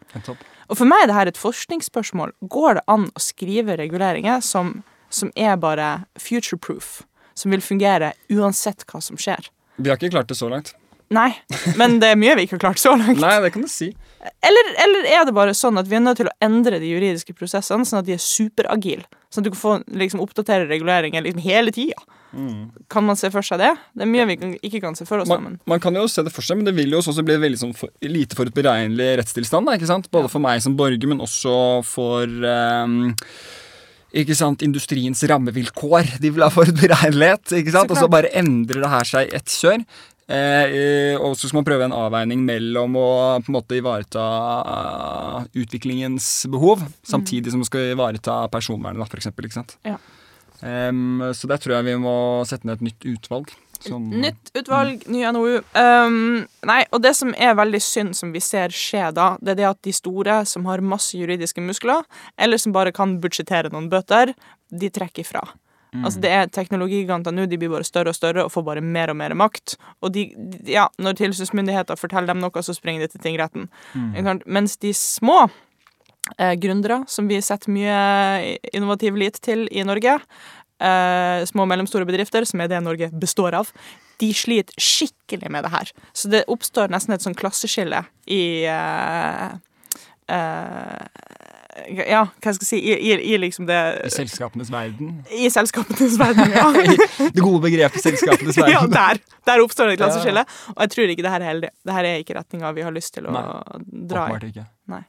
[0.70, 2.36] Og for meg er dette et forskningsspørsmål.
[2.54, 7.00] Går det an å skrive reguleringer som, som er bare future-proof?
[7.38, 9.50] Som vil fungere uansett hva som skjer?
[9.78, 10.74] Vi har ikke klart det så langt.
[11.14, 11.30] Nei,
[11.80, 13.22] men det er mye vi ikke har klart så langt.
[13.22, 13.94] Nei, det kan du si.
[14.44, 17.36] Eller, eller er det bare sånn at vi er nødt til å endre de juridiske
[17.38, 19.08] prosessene, sånn at de er superagile?
[19.32, 22.04] Sånn at du kan få liksom, oppdatere reguleringer liksom, hele tida?
[22.92, 23.72] Kan man se for seg det?
[23.96, 25.30] Det er mye vi kan, ikke kan se for oss.
[25.32, 25.56] Man, sammen.
[25.70, 27.78] man kan jo se det for seg, men det vil jo også bli veldig sånn
[27.78, 29.70] for, lite forutberegnelig rettstilstand.
[29.70, 30.12] Da, ikke sant?
[30.14, 31.56] Både for meg som borger, men også
[31.88, 33.16] for um,
[34.18, 36.18] ikke sant, industriens rammevilkår.
[36.22, 37.58] De vil ha forutberegnelighet.
[37.62, 37.96] ikke sant?
[37.96, 39.88] Og så bare endrer det her seg ett kjør.
[40.28, 43.10] Eh, eh, og så skal man prøve en avveining mellom å
[43.40, 44.24] på en måte ivareta
[44.60, 49.78] eh, utviklingens behov, samtidig som man skal ivareta personvernet, eksempel, ikke sant?
[49.88, 49.96] Ja.
[50.58, 52.18] Um, så der tror jeg vi må
[52.50, 53.54] sette ned et nytt utvalg.
[53.78, 55.60] Som, Nytt utvalg, ny NOU.
[55.78, 59.60] Um, nei, og det som er veldig synd, som vi ser skje da, det er
[59.62, 62.04] det at de store som har masse juridiske muskler,
[62.42, 64.34] eller som bare kan budsjettere noen bøter,
[64.74, 65.30] de trekker
[65.98, 66.08] ifra.
[66.10, 69.14] Altså det er Teknologigiganter nå de blir bare større og større og får bare mer
[69.14, 69.78] og mer makt.
[70.02, 73.68] Og de, de, ja, når tilsynsmyndigheter forteller dem noe, så springer de til tingretten.
[73.94, 74.44] Mm.
[74.46, 75.48] Mens de små
[76.38, 80.20] eh, gründere, som vi setter mye innovativ lit til i Norge,
[80.80, 83.72] eh, små og mellomstore bedrifter, som er det Norge består av,
[84.18, 85.92] de sliter skikkelig med det her.
[86.14, 89.52] Så det oppstår nesten et sånn klasseskille i eh,
[90.34, 91.06] eh,
[91.94, 95.20] Ja, hva skal jeg si I, i, i liksom det I selskapenes verden.
[95.30, 96.66] I selskapenes verden, ja.
[97.36, 98.96] Det gode begrepet selskapenes ja, verden.
[98.96, 100.46] der, der oppstår det et klasseskille.
[100.74, 101.70] Og jeg tror ikke det her er heldig.
[101.86, 103.46] Det her er ikke retninga vi har lyst til å Nei,
[104.10, 104.50] dra i.
[104.50, 104.66] Ikke.
[104.90, 105.04] Nei.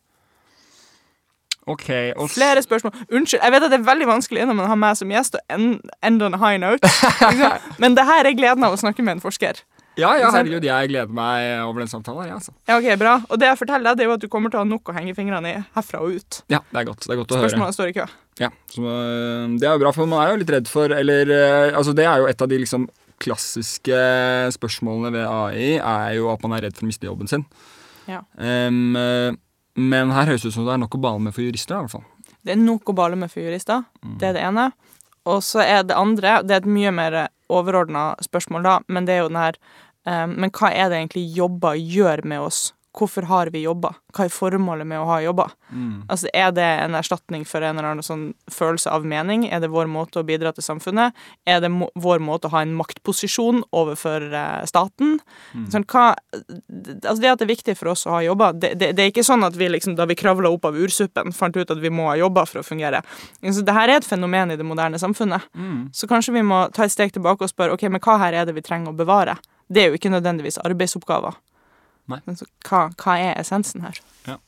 [1.69, 2.95] Okay, og Flere spørsmål.
[3.13, 5.57] Unnskyld, jeg vet at det er veldig vanskelig når man har meg som gjest, og
[5.57, 6.89] end, end on a high note.
[7.83, 9.61] Men det her er gleden av å snakke med en forsker.
[9.99, 12.53] Ja, ja, herregud, jeg gleder meg over den samtalen ja, altså.
[12.69, 13.17] Ja, ok, bra.
[13.27, 14.93] Og det jeg forteller deg, det er jo at du kommer til å ha nok
[14.93, 16.41] å henge fingrene i herfra og ut.
[16.53, 17.03] Ja, det er godt.
[17.03, 17.51] Det er godt å høre.
[17.51, 18.07] Spørsmålet står i kø.
[18.39, 21.33] Ja, så, øh, det er jo bra, for man er jo litt redd for Eller
[21.35, 22.87] øh, altså det er jo et av de liksom
[23.19, 24.03] klassiske
[24.55, 27.43] spørsmålene ved AI, er jo at man er redd for å miste jobben sin.
[28.07, 28.23] Ja.
[28.39, 29.35] Øh,
[29.79, 31.87] men her høres det ut som det er nok å bale med for jurister, i
[31.87, 32.07] hvert fall.
[32.47, 33.83] Det er nok å bale med for jurister.
[34.23, 34.69] Det er det ene.
[35.29, 37.17] Og så er det andre Det er et mye mer
[37.53, 39.59] overordna spørsmål, da, men det er jo den her
[40.09, 42.73] Men hva er det egentlig jobber gjør med oss?
[42.99, 43.95] Hvorfor har vi jobber?
[44.17, 45.53] Hva er formålet med å ha jobber?
[46.11, 49.45] Altså, Er det en erstatning for en eller annen sånn følelse av mening?
[49.47, 51.15] Er det vår måte å bidra til samfunnet?
[51.47, 55.21] Er det må vår måte å ha en maktposisjon overfor eh, staten?
[55.71, 58.89] Sånn, hva, altså det at det er viktig for oss å ha jobber, det, det,
[58.97, 61.71] det er ikke sånn at vi liksom, da vi kravla opp av ursuppen, fant ut
[61.71, 63.05] at vi må ha jobber for å fungere.
[63.45, 65.47] Altså, det her er et fenomen i det moderne samfunnet.
[65.93, 68.49] Så kanskje vi må ta et steg tilbake og spørre ok, men hva her er
[68.49, 69.37] det vi trenger å bevare?
[69.69, 71.37] Det er jo ikke nødvendigvis arbeidsoppgaver.
[72.09, 72.21] Nei.
[72.25, 74.01] Men så hva, hva er essensen her?
[74.27, 74.39] Ja.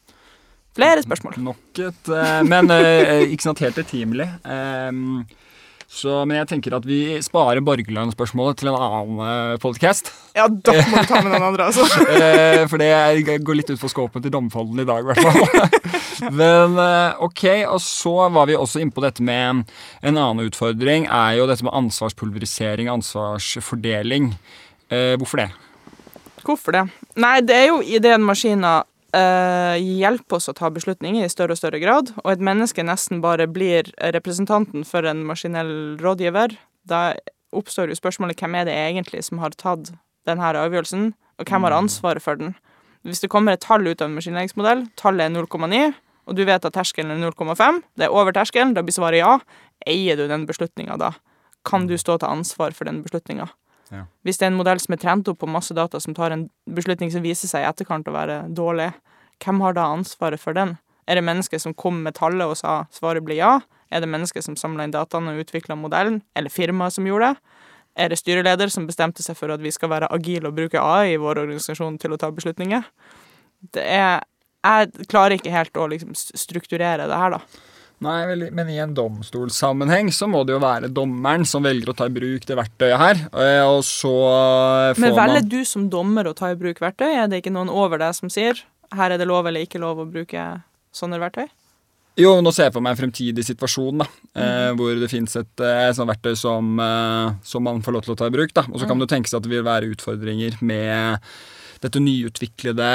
[0.76, 1.36] Flere spørsmål.
[1.44, 4.28] Nok et eh, Men eh, ikke sant, helt betimelig.
[5.90, 10.12] Så, men jeg tenker at vi sparer Borgerland-spørsmålet til en annen podcast.
[10.38, 11.82] Ja, da må du ta med noen andre, altså.
[12.20, 15.90] Eh, for det går litt utfor skåpen til domfolden i dag, i hvert fall.
[16.40, 21.08] Men eh, ok, og så var vi også inne på dette med en annen utfordring,
[21.10, 24.30] er jo dette med ansvarspulverisering, ansvarsfordeling.
[24.90, 25.50] Eh, hvorfor det?
[26.42, 26.86] Hvorfor det?
[27.20, 28.84] Nei, det er jo ideen maskiner
[29.14, 33.22] eh, hjelper oss å ta beslutninger i større og større grad, og et menneske nesten
[33.22, 35.72] bare blir representanten for en maskinell
[36.02, 36.56] rådgiver.
[36.88, 37.14] Da
[37.54, 39.92] oppstår jo spørsmålet hvem er det egentlig som har tatt
[40.28, 42.54] denne avgjørelsen, og hvem har ansvaret for den?
[43.06, 45.94] Hvis det kommer et tall ut av en maskinleggingsmodell, tallet er 0,9,
[46.28, 49.38] og du vet at terskelen er 0,5, det er over terskelen, da blir svaret ja.
[49.88, 51.14] Eier du den beslutninga da?
[51.64, 53.48] Kan du stå til ansvar for den beslutninga?
[54.22, 56.46] Hvis det er en modell som er trent opp på masse data som tar en
[56.70, 58.92] beslutning som viser seg i etterkant å være dårlig,
[59.42, 60.76] hvem har da ansvaret for den?
[61.10, 63.56] Er det mennesket som kom med tallet og sa svaret blir ja?
[63.90, 66.20] Er det mennesket som samla inn dataene og utvikla modellen?
[66.38, 67.56] Eller firmaet som gjorde det?
[67.98, 71.16] Er det styreleder som bestemte seg for at vi skal være agile og bruke AI
[71.16, 72.86] i vår organisasjon til å ta beslutninger?
[73.74, 74.22] Det er
[74.60, 77.38] Jeg klarer ikke helt å liksom strukturere det her, da.
[78.00, 81.96] Nei, vel, men i en domstolssammenheng så må det jo være dommeren som velger å
[81.98, 84.14] ta i bruk det verktøyet her, eh, og så
[84.96, 87.10] får man Men velger du som dommer å ta i bruk verktøy?
[87.12, 88.62] Er det ikke noen over deg som sier
[88.96, 90.44] her er det lov eller ikke lov å bruke
[90.96, 91.46] sånne verktøy?
[92.18, 95.62] Jo, nå ser jeg for meg en fremtidig situasjon da, eh, hvor det finnes et
[95.64, 98.52] eh, sånt verktøy som, eh, som man får lov til å ta i bruk.
[98.56, 101.20] da, Og så kan det tenkes at det vil være utfordringer med
[101.80, 102.88] dette nyutviklede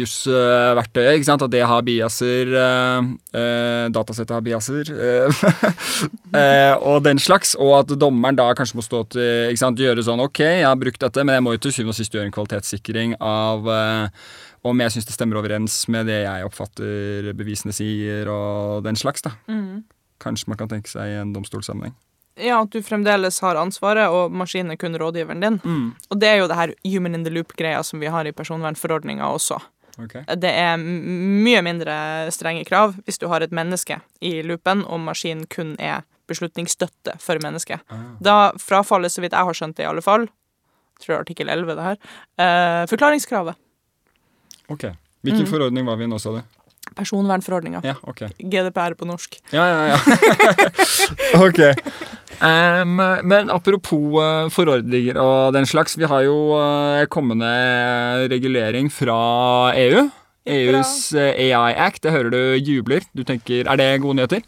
[0.00, 1.18] jusverktøyet.
[1.18, 3.10] ikke sant, At det har biaser, eh,
[3.40, 5.42] eh, datasettet har biaser, eh,
[6.40, 7.54] eh, og den slags.
[7.54, 10.80] Og at dommeren da kanskje må stå til, ikke sant, gjøre sånn Ok, jeg har
[10.80, 14.24] brukt dette, men jeg må jo til syvende og sist gjøre en kvalitetssikring av eh,
[14.64, 19.22] om jeg syns det stemmer overens med det jeg oppfatter bevisene sier, og den slags.
[19.22, 19.36] da.
[20.24, 21.92] Kanskje man kan tenke seg i en domstolssammenheng.
[22.36, 25.60] Ja, at du fremdeles har ansvaret, og maskinen er kun rådgiveren din.
[26.10, 29.28] Og det er jo det her human in the loop-greia som vi har i personvernforordninga
[29.30, 29.60] også.
[30.02, 30.24] Okay.
[30.26, 35.46] Det er mye mindre strenge krav hvis du har et menneske i loopen, og maskinen
[35.46, 37.84] kun er beslutningsstøtte for mennesket.
[38.18, 41.22] Da frafaller, så vidt jeg har skjønt det i alle fall, jeg tror det er
[41.24, 41.96] artikkel 11 det her,
[42.38, 43.54] eh, forklaringskravet.
[44.68, 44.84] Ok.
[45.22, 46.42] Hvilken forordning var vi i nå, sa du?
[46.94, 47.80] Personvernforordninga.
[47.84, 48.28] Ja, okay.
[48.38, 49.38] GDPR på norsk.
[49.54, 49.98] Ja, ja, ja.
[51.46, 51.60] ok.
[52.44, 55.96] Um, men apropos eh, forordninger og den slags.
[55.98, 57.48] Vi har jo eh, kommende
[58.30, 59.16] regulering fra
[59.78, 60.08] EU.
[60.44, 62.02] EUs eh, AI Act.
[62.04, 63.06] Det hører du jubler.
[63.16, 64.44] Du tenker, Er det gode nyheter?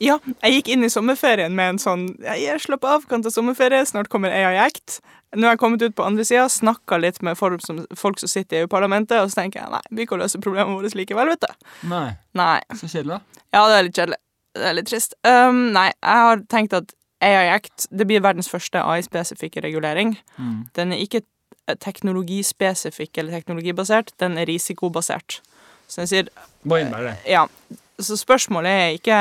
[0.00, 3.82] Ja, jeg gikk inn i sommerferien med en sånn Jeg slapp av, kan ta sommerferie,
[3.88, 5.00] snart kommer AI Act.
[5.36, 8.30] Nå har jeg kommet ut på andre sida, snakka litt med folk som, folk som
[8.32, 11.44] sitter i EU-parlamentet, og så tenker jeg nei, vi kan løse problemene våre likevel, vet
[11.44, 11.68] du.
[11.92, 12.08] Nei.
[12.38, 12.56] Nei.
[12.74, 13.44] Så kjedelig, da.
[13.54, 14.18] Ja, det er litt kjedelig.
[14.58, 15.14] Det er litt trist.
[15.22, 20.16] Um, nei, jeg har tenkt at AI Act det blir verdens første AI-spesifikke regulering.
[20.74, 21.22] Den er ikke
[21.84, 25.38] teknologispesifikk eller teknologibasert, den er risikobasert.
[25.90, 26.32] Så den sier
[26.66, 27.14] Hva innebærer det?
[27.30, 27.44] ja,
[28.04, 29.18] så spørsmålet er ikke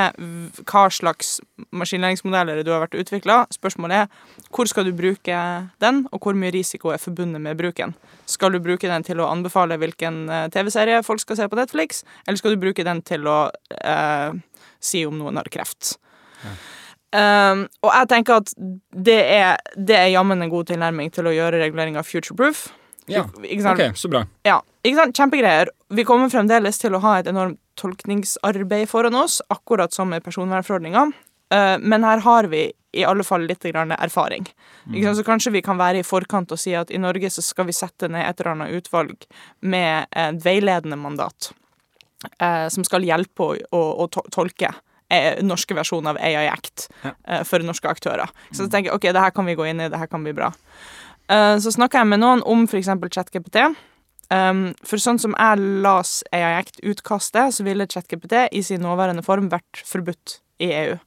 [0.70, 1.40] hva slags
[1.76, 3.42] maskinlæringsmodeller du har vært utvikla.
[3.54, 5.42] Spørsmålet er hvor skal du bruke
[5.84, 7.96] den, og hvor mye risiko er forbundet med bruken.
[8.30, 12.04] Skal du bruke den til å anbefale hvilken eh, TV-serie folk skal se på Netflix,
[12.28, 13.40] eller skal du bruke den til å
[13.80, 14.34] eh,
[14.80, 15.98] si om noen har kreft?
[17.10, 18.52] Um, og jeg tenker at
[18.94, 22.68] det er, det er jammen en god tilnærming til å gjøre reguleringa future-proof.
[23.10, 24.22] Ja, ok, så bra.
[24.46, 25.18] Ja, ikke sant?
[25.18, 25.72] Kjempegreier.
[25.98, 31.08] Vi kommer fremdeles til å ha et enormt tolkningsarbeid foran oss, akkurat som med personvernforordninga.
[31.54, 34.48] Eh, men her har vi i alle fall litt erfaring.
[34.88, 35.16] Mm.
[35.16, 37.74] Så kanskje vi kan være i forkant og si at i Norge så skal vi
[37.74, 39.26] sette ned et eller annet utvalg
[39.62, 41.52] med et veiledende mandat
[42.42, 44.74] eh, som skal hjelpe å, å, å tolke
[45.10, 48.30] eh, norske versjoner av AI Act eh, for norske aktører.
[48.50, 50.34] Så jeg tenker ok, det her kan vi gå inn i, det her kan bli
[50.34, 50.54] bra.
[51.30, 52.88] Så snakka jeg med noen om f.eks.
[53.14, 53.60] ChatGPT.
[54.30, 59.50] Um, for sånn som jeg las AI Act-utkastet, så ville ChatGPT i sin nåværende form
[59.50, 60.98] vært forbudt i EU.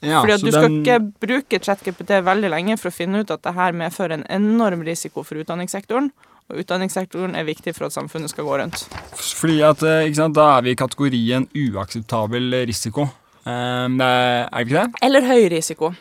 [0.00, 3.30] Ja, Fordi at du skal den- ikke bruke ChatGPT veldig lenge for å finne ut
[3.30, 6.10] at det her medfører en enorm risiko for utdanningssektoren.
[6.50, 8.86] Og utdanningssektoren er viktig for at samfunnet skal gå rundt.
[9.14, 13.10] Fordi at, eh, sant, Da er vi i kategorien uakseptabel risiko.
[13.44, 14.94] Um, er er det ikke det?
[15.02, 15.94] Eller høy risiko.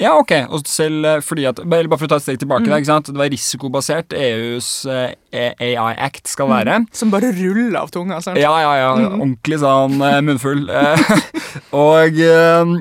[0.00, 0.32] Ja, ok.
[0.52, 2.66] Og selv eh, fordi at, Bare for å ta et steg tilbake.
[2.66, 2.72] Mm.
[2.72, 3.08] Der, ikke sant?
[3.08, 6.82] Det var risikobasert EUs eh, AI Act skal være.
[6.96, 8.20] Som bare ruller av tunga.
[8.24, 8.40] Sant?
[8.40, 8.92] Ja, ja, ja.
[9.08, 10.66] Ordentlig sånn eh, munnfull.
[10.68, 11.08] Eh,
[11.86, 12.76] og eh,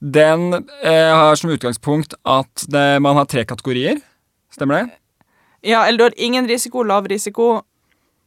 [0.00, 4.02] den eh, har som utgangspunkt at det, man har tre kategorier.
[4.54, 4.98] Stemmer det?
[5.66, 7.60] Ja, eller du har ingen risiko, lav risiko,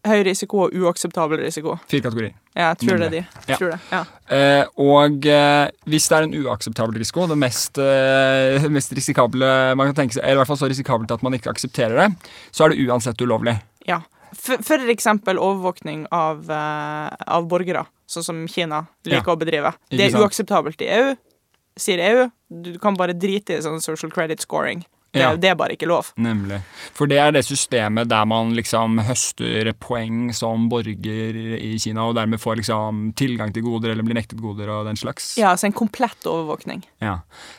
[0.07, 1.73] Høy risiko og uakseptabel risiko.
[1.91, 2.35] Fire kategorier.
[2.55, 3.23] Ja, jeg tror det er de.
[3.49, 3.57] Ja.
[3.59, 3.99] Tror det, ja.
[4.35, 9.91] Eh, og eh, hvis det er en uakseptabel risiko, det mest, eh, mest risikable man
[9.91, 12.65] kan tenke seg, eller i hvert fall så risikabelt at man ikke aksepterer det, så
[12.65, 13.57] er det uansett ulovlig.
[13.87, 14.01] ja.
[14.39, 19.33] For, for eksempel overvåkning av, eh, av borgere, sånn som Kina liker Ja.
[19.33, 19.71] å bedrive.
[19.89, 21.15] Det er uakseptabelt i EU,
[21.75, 22.27] sier EU.
[22.61, 24.85] Du kan bare drite i sånn social credit scoring.
[25.11, 25.31] Det, Ja.
[25.35, 26.11] det er bare ikke lov.
[26.21, 26.59] Nemlig.
[26.93, 32.13] For det er det systemet der man liksom høster poeng som borger i Kina, og
[32.15, 35.31] dermed får liksom tilgang til goder eller blir nektet goder og den slags.
[35.39, 36.83] Ja, altså en komplett overvåkning.
[37.01, 37.15] Ja.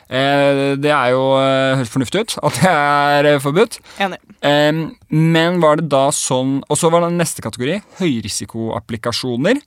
[0.07, 3.79] Eh, det er jo eh, høres fornuftig ut at det er eh, forbudt.
[3.99, 4.21] Enig.
[4.41, 4.71] Eh,
[5.11, 9.59] men var det da sånn Og så var det neste kategori, høyrisikoapplikasjoner.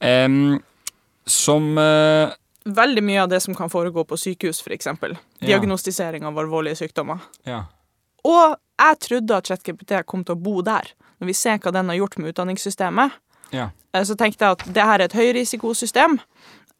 [0.00, 0.28] Eh,
[1.28, 1.76] som
[2.68, 4.90] Veldig mye av det som kan foregå på sykehus, f.eks.
[5.40, 7.22] Diagnostisering av alvorlige sykdommer.
[7.48, 7.62] Ja.
[8.28, 10.90] Og jeg trodde at ChatGPT kom til å bo der.
[11.18, 13.16] Når vi ser hva den har gjort med utdanningssystemet,
[13.54, 13.70] ja.
[13.94, 16.18] eh, så tenkte jeg at det her er et høyrisikosystem.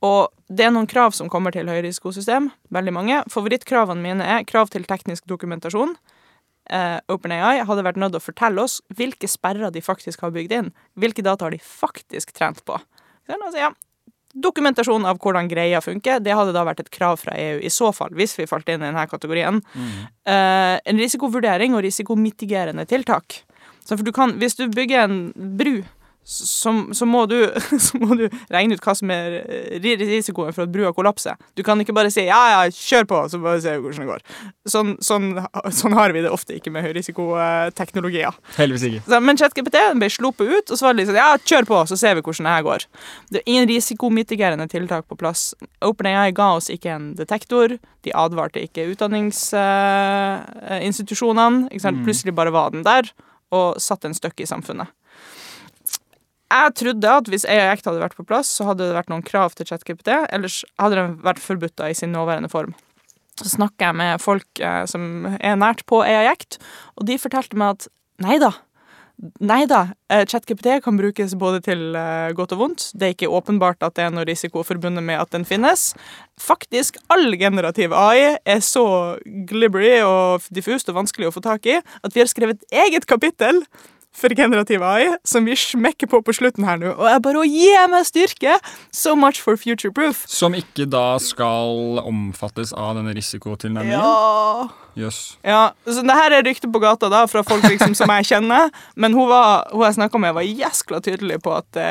[0.05, 2.53] Og det er noen krav som kommer til høyrisikosystem.
[2.74, 3.22] Veldig mange.
[3.32, 5.97] Favorittkravene mine er krav til teknisk dokumentasjon.
[6.68, 10.55] Eh, OpenAI hadde vært nødt til å fortelle oss hvilke sperrer de faktisk har bygd
[10.55, 10.72] inn.
[11.01, 12.76] Hvilke data har de faktisk trent på.
[13.26, 13.72] Så, altså, ja,
[14.35, 17.91] dokumentasjon av hvordan greia funker, det hadde da vært et krav fra EU i så
[17.97, 19.62] fall, hvis vi falt inn i denne kategorien.
[20.29, 23.43] Eh, en risikovurdering og risikomitigerende tiltak.
[23.85, 25.20] Så for du kan, hvis du bygger en
[25.59, 25.81] bru,
[26.29, 27.49] så, så, må du,
[27.87, 31.37] så må du regne ut hva som er eh, risikoen for at brua kollapser.
[31.57, 34.12] Du kan ikke bare si 'ja, ja, kjør på', så bare ser vi hvordan det
[34.12, 34.22] går.
[34.68, 35.41] Sånn, sånn,
[35.72, 38.33] sånn har vi det ofte ikke med høyrisikoteknologier.
[38.59, 39.03] Heldigvis ikke.
[39.09, 41.97] Så, men ChatGPT ble sluppet ut, og så var det liksom ja, kjør på, så
[41.97, 42.81] ser vi hvordan det her går.
[43.33, 45.57] Det er ingen risikomitigerende tiltak på plass.
[45.81, 47.81] OpenAI ga oss ikke en detektor.
[48.05, 51.72] De advarte ikke utdanningsinstitusjonene.
[51.72, 52.05] ikke sant?
[52.05, 53.09] Plutselig bare var den der,
[53.49, 54.93] og satte en støkk i samfunnet.
[56.49, 59.24] Jeg trodde at hvis AI Act hadde vært på plass, så hadde det vært noen
[59.26, 62.72] krav til ChatGPT, ellers hadde den vært forbudt i sin nåværende form.
[63.38, 66.57] Så snakker jeg med folk eh, som er nært på AI Act,
[66.96, 67.92] og de fortalte meg at
[68.24, 68.55] nei da,
[69.42, 72.84] Nei da, eh, ChatGPT kan brukes både til eh, godt og vondt.
[72.94, 75.90] Det er ikke åpenbart at det er noe risiko forbundet med at den finnes.
[76.38, 79.18] Faktisk, all generativ AI er så
[79.51, 83.09] glibbery og diffust og vanskelig å få tak i at vi har skrevet et eget
[83.11, 83.64] kapittel
[84.14, 86.94] for generativ AI, som vi smekker på på slutten her nå.
[86.96, 88.59] Og jeg bare å gi meg styrke!
[88.94, 90.24] So much for future proof.
[90.28, 93.98] Som ikke da skal omfattes av denne risikotilnærmingen?
[94.00, 94.68] Ja
[94.99, 95.38] Jøss.
[95.46, 98.72] Ja, så det her er rykte på gata da, fra folk liksom som jeg kjenner,
[98.99, 101.90] men hun, var, hun jeg snakka med, var jæskla tydelig på at det,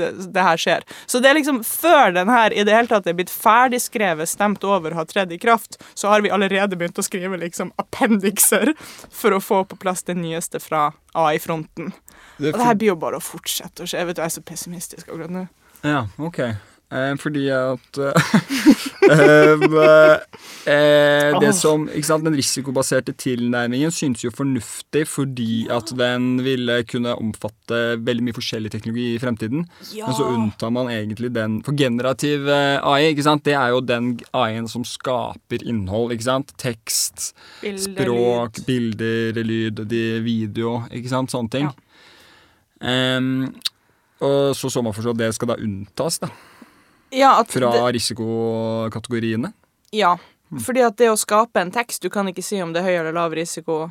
[0.00, 0.86] det, det her skjer.
[1.04, 4.64] Så det er liksom før den her i det hele tatt er blitt ferdigskrevet, stemt
[4.64, 8.72] over, har tredd i kraft, så har vi allerede begynt å skrive liksom appendikser
[9.12, 11.92] for å få på plass det nyeste fra AI-fronten.
[12.38, 14.04] Og det her blir jo bare å fortsette å skje.
[14.08, 15.46] Vet du, jeg er så pessimistisk akkurat nå.
[15.84, 16.40] Ja, ok.
[16.86, 18.12] Eh, fordi at eh,
[20.70, 26.76] eh, Det som ikke sant, Den risikobaserte tilnærmingen synes jo fornuftig fordi at den ville
[26.86, 29.66] kunne omfatte veldig mye forskjellig teknologi i fremtiden.
[29.66, 34.12] Men så unntar man egentlig den For generativ AI, ikke sant, det er jo den
[34.30, 36.14] AI-en som skaper innhold.
[36.14, 36.54] ikke sant?
[36.62, 37.32] Tekst,
[37.62, 38.66] Bilder, språk, lyd.
[38.66, 39.82] bilder, lyd,
[40.22, 41.34] video, ikke sant?
[41.34, 41.66] Sånne ting.
[41.66, 42.94] Ja.
[43.16, 43.48] Em,
[44.22, 46.30] og så så man for så at det skal da unntas da,
[47.14, 49.52] Ja, at fra det, risikokategoriene.
[49.94, 50.16] Ja,
[50.64, 52.96] fordi at det å skape en tekst, du kan ikke si om det er høy
[53.00, 53.84] eller lav risiko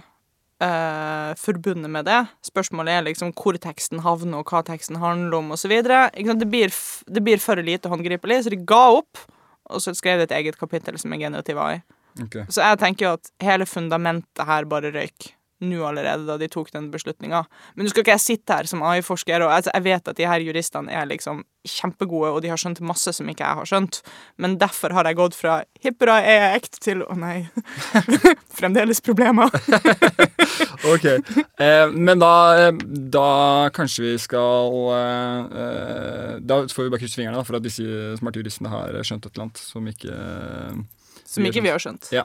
[0.63, 2.21] eh, forbundet med det.
[2.47, 5.73] Spørsmålet er liksom hvor teksten havner, og hva teksten handler om, osv.
[5.85, 6.75] Det, blir
[7.07, 9.23] det blir for lite håndgripelig, så de ga opp,
[9.71, 11.79] og så skrev de et eget kapittel som er generativ AI.
[12.15, 12.45] Okay.
[12.47, 15.33] Så jeg tenker jo at hele fundamentet her bare røyk
[15.63, 17.45] nå allerede, da de tok den beslutninga.
[17.75, 20.27] Men nå skal ikke jeg sitte her som AI-forsker, og altså, jeg vet at de
[20.27, 24.01] her juristene er liksom kjempegode, og de har skjønt masse som ikke jeg har skjønt.
[24.41, 27.47] Men derfor har jeg gått fra hippera er jeg ekt til å nei,
[28.59, 29.51] fremdeles problemer.
[30.85, 32.31] Ok, eh, Men da,
[32.67, 32.77] eh,
[33.11, 37.65] da kanskje vi skal eh, eh, Da får vi bare krysse fingrene da, for at
[37.65, 40.77] disse smarte juristene har skjønt et eller annet som ikke eh,
[41.35, 42.07] Som ikke vi har skjønt.
[42.15, 42.23] Ja.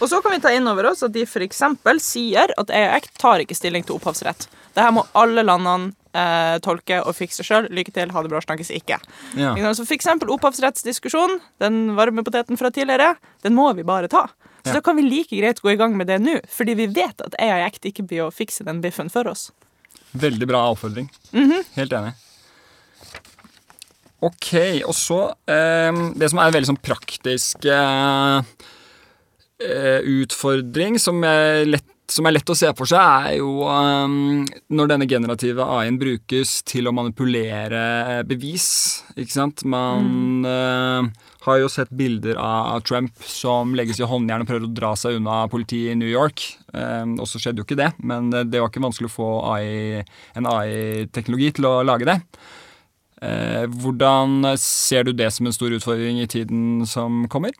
[0.00, 1.62] Og så kan vi ta inn over oss at de f.eks.
[2.02, 4.48] sier at EAX tar ikke stilling til opphavsrett.
[4.74, 7.68] Det her må alle landene eh, tolke og fikse sjøl.
[7.70, 8.98] Lykke til, ha det bra, snakkes ikke.
[9.38, 9.54] ja.
[9.74, 14.26] Så for eksempel opphavsrettsdiskusjon, den varme poteten fra tidligere, den må vi bare ta.
[14.60, 14.72] Så Ja.
[14.74, 17.34] da kan vi like greit gå i gang med det nå, fordi vi vet at
[17.40, 19.50] AI ikke blir å fikse den biffen for oss.
[20.12, 21.08] Veldig bra oppfordring.
[21.32, 22.12] Helt enig.
[24.20, 24.50] Ok,
[24.84, 28.42] og så eh, Det som er en veldig sånn praktisk eh,
[29.64, 34.14] eh, utfordring, som er lett som er lett å se for seg, er jo eh,
[34.74, 38.64] når denne generative AI-en brukes til å manipulere bevis.
[39.14, 39.62] Ikke sant?
[39.62, 41.06] Man uh,
[41.46, 45.20] har jo sett bilder av Trump som legges i håndjern og prøver å dra seg
[45.20, 46.42] unna politiet i New York.
[46.74, 50.02] Og så skjedde jo ikke det, men det var ikke vanskelig å få AI,
[50.34, 52.18] en AI-teknologi til å lage det.
[53.20, 57.52] Uh, hvordan ser du det som en stor utfordring i tiden som kommer?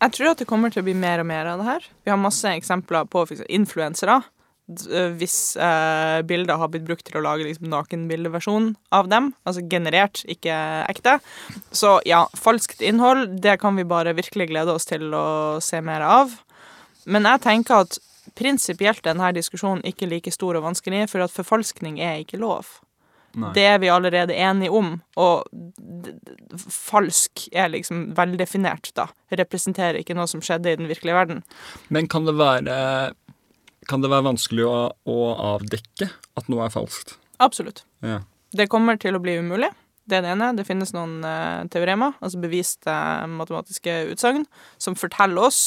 [0.00, 1.88] Jeg tror at det kommer til å bli mer og mer av det her.
[2.06, 4.22] Vi har masse eksempler på influensere.
[4.70, 9.64] Øh, Hvis eh, bilder har blitt brukt til å lage liksom, nakenbildeversjon av dem, altså
[9.68, 10.56] generert, ikke
[10.88, 11.18] ekte.
[11.74, 16.06] Så ja, falskt innhold, det kan vi bare virkelig glede oss til å se mer
[16.06, 16.38] av.
[17.04, 17.98] Men jeg tenker at
[18.38, 22.78] prinsipielt er denne diskusjonen ikke like stor og vanskelig, for at forfalskning er ikke lov.
[23.38, 23.52] Nei.
[23.54, 25.46] Det er vi allerede enige om, og
[26.66, 29.06] falsk er liksom veldefinert, da.
[29.38, 31.44] Representerer ikke noe som skjedde i den virkelige verden.
[31.94, 32.80] Men kan det være,
[33.90, 35.20] kan det være vanskelig å, å
[35.54, 37.14] avdekke at noe er falskt?
[37.40, 37.84] Absolutt.
[38.02, 38.22] Ja.
[38.50, 39.70] Det kommer til å bli umulig.
[40.10, 40.50] Det er det ene.
[40.58, 42.94] Det finnes noen uh, teoremer, altså beviste
[43.30, 44.42] matematiske utsagn,
[44.82, 45.62] som forteller oss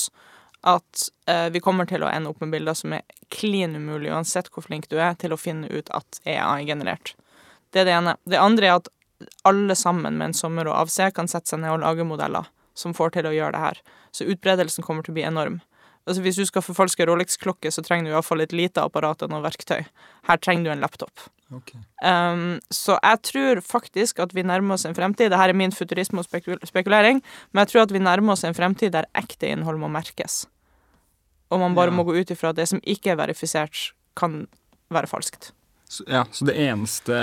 [0.64, 3.04] at eh, vi kommer til å ende opp med bilder som er
[3.34, 7.12] klin umulig, uansett hvor flink du er, til å finne ut at EA er AI-generert.
[7.74, 8.16] Det er det ene.
[8.30, 8.90] Det andre er at
[9.48, 12.96] alle sammen med en sommer og avse kan sette seg ned og lage modeller som
[12.98, 13.80] får til å gjøre det her.
[14.14, 15.62] Så utbredelsen kommer til å bli enorm.
[16.04, 19.44] Altså Hvis du skal forfalske Rolex-klokke, så trenger du iallfall et lite apparat og noe
[19.46, 19.86] verktøy.
[20.28, 21.28] Her trenger du en laptop.
[21.54, 21.80] Okay.
[22.04, 26.24] Um, så jeg tror faktisk at vi nærmer oss en fremtid Dette er min futurisme
[26.24, 27.22] og spekul spekulering,
[27.54, 30.48] men jeg tror at vi nærmer oss en fremtid der ekte innhold må merkes.
[31.54, 31.96] Og man bare Ja.
[31.96, 34.48] må gå ut ifra at det som ikke er verifisert, kan
[34.90, 35.52] være falskt.
[35.94, 37.18] Så, ja, så det eneste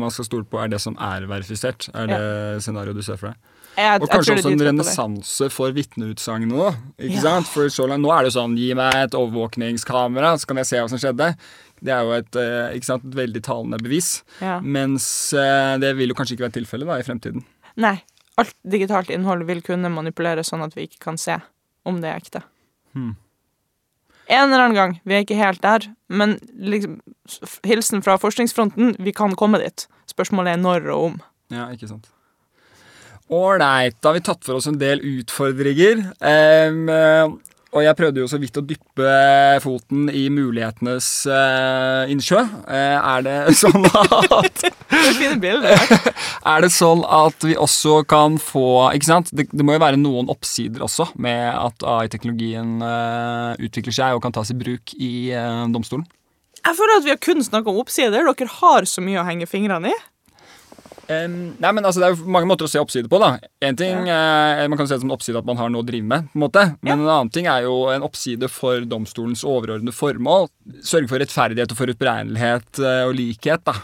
[0.00, 1.90] man skal stole på, er det som er verifisert?
[1.92, 3.52] Er det scenarioet du ser for deg?
[3.76, 6.70] Jeg, Og kanskje også en renessanse for vitneutsagn nå.
[6.96, 7.24] Ikke Ja.
[7.26, 7.50] sant?
[7.52, 10.66] For så langt, nå er det jo sånn Gi meg et overvåkningskamera, så kan jeg
[10.70, 11.36] se hva som skjedde.
[11.84, 14.22] Det er jo et, eh, sant, et veldig talende bevis.
[14.40, 14.60] Ja.
[14.60, 17.44] Mens eh, det vil jo kanskje ikke være tilfellet i fremtiden.
[17.76, 18.02] Nei.
[18.38, 21.36] Alt digitalt innhold vil kunne manipuleres sånn at vi ikke kan se
[21.84, 22.42] om det er ekte.
[22.94, 23.16] Hmm.
[24.28, 24.98] En eller annen gang.
[25.06, 25.86] Vi er ikke helt der.
[26.08, 26.98] Men liksom,
[27.66, 29.86] hilsen fra forskningsfronten, vi kan komme dit.
[30.10, 31.18] Spørsmålet er når og om.
[31.54, 32.10] Ja, ikke sant.
[33.26, 36.04] Ålreit, da har vi tatt for oss en del utfordringer.
[36.22, 37.30] Eh,
[37.76, 39.08] og jeg prøvde jo så vidt å dyppe
[39.60, 42.40] foten i mulighetenes uh, innsjø.
[42.64, 45.76] Uh, er det sånn at Det er fine bilder.
[46.46, 49.32] Er det sånn at vi også kan få Ikke sant?
[49.34, 54.22] Det, det må jo være noen oppsider også med at AI-teknologien uh, utvikler seg og
[54.22, 56.06] kan tas i bruk i uh, domstolen.
[56.62, 58.26] Jeg føler at vi har kun snakka om oppsider.
[58.26, 59.98] Dere har så mye å henge fingrene i.
[61.06, 63.20] Um, nei, men altså, Det er jo mange måter å se oppsider på.
[63.22, 65.84] da En ting, eh, Man kan se det som en oppside at man har noe
[65.84, 66.26] å drive med.
[66.32, 70.48] på en måte Men en annen ting er jo en oppside for domstolens overordnede formål.
[70.82, 73.62] Sørge for rettferdighet og forutberegnelighet eh, og likhet.
[73.64, 73.74] da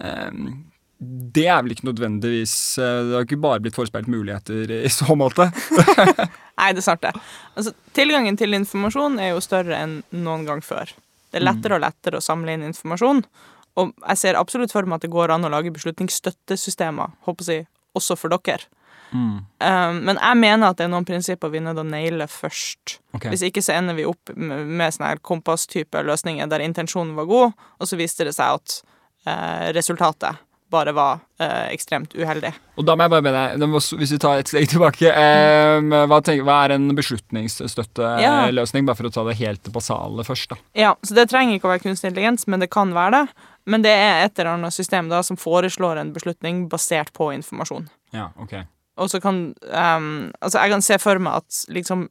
[0.00, 0.69] Em,
[1.00, 5.16] Det er vel ikke nødvendigvis eh, Det har ikke bare blitt forespeilt muligheter i så
[5.16, 5.48] måte.
[6.60, 7.14] Nei, det er sant, det.
[7.56, 10.92] Altså, tilgangen til informasjon er jo større enn noen gang før.
[11.30, 13.22] Det er lettere og lettere å samle inn informasjon.
[13.80, 17.68] Og jeg ser absolutt for meg at det går an å lage beslutningsstøttesystemer, håper jeg,
[17.96, 18.66] også for dere.
[19.10, 22.28] Um, men jeg mener at det er noen prinsipper vi er nødt til å naile
[22.30, 22.98] først.
[23.16, 23.32] Okay.
[23.32, 27.26] Hvis ikke så ender vi opp med, med sånne her kompasstype løsninger der intensjonen var
[27.30, 28.76] god, og så viste det seg at
[29.26, 32.52] uh, resultatet bare var eh, ekstremt uheldig.
[32.78, 33.64] Og da må jeg bare be deg,
[34.00, 38.88] hvis vi tar et steg tilbake eh, hva, tenker, hva er en beslutningsstøtteløsning?
[38.88, 40.54] Bare for å ta det helt basale først.
[40.54, 43.46] da Ja, så det trenger ikke å være kunstig intelligens, men det kan være det.
[43.70, 47.88] Men det er et eller annet system da som foreslår en beslutning basert på informasjon.
[48.16, 48.56] Ja, ok
[48.98, 52.08] Og så kan um, Altså, jeg kan se for meg at liksom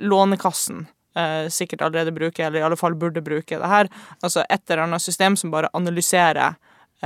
[0.00, 0.86] Lånekassen
[1.18, 3.90] uh, sikkert allerede bruker, eller i alle fall burde bruke det her.
[4.22, 6.56] Altså et eller annet system som bare analyserer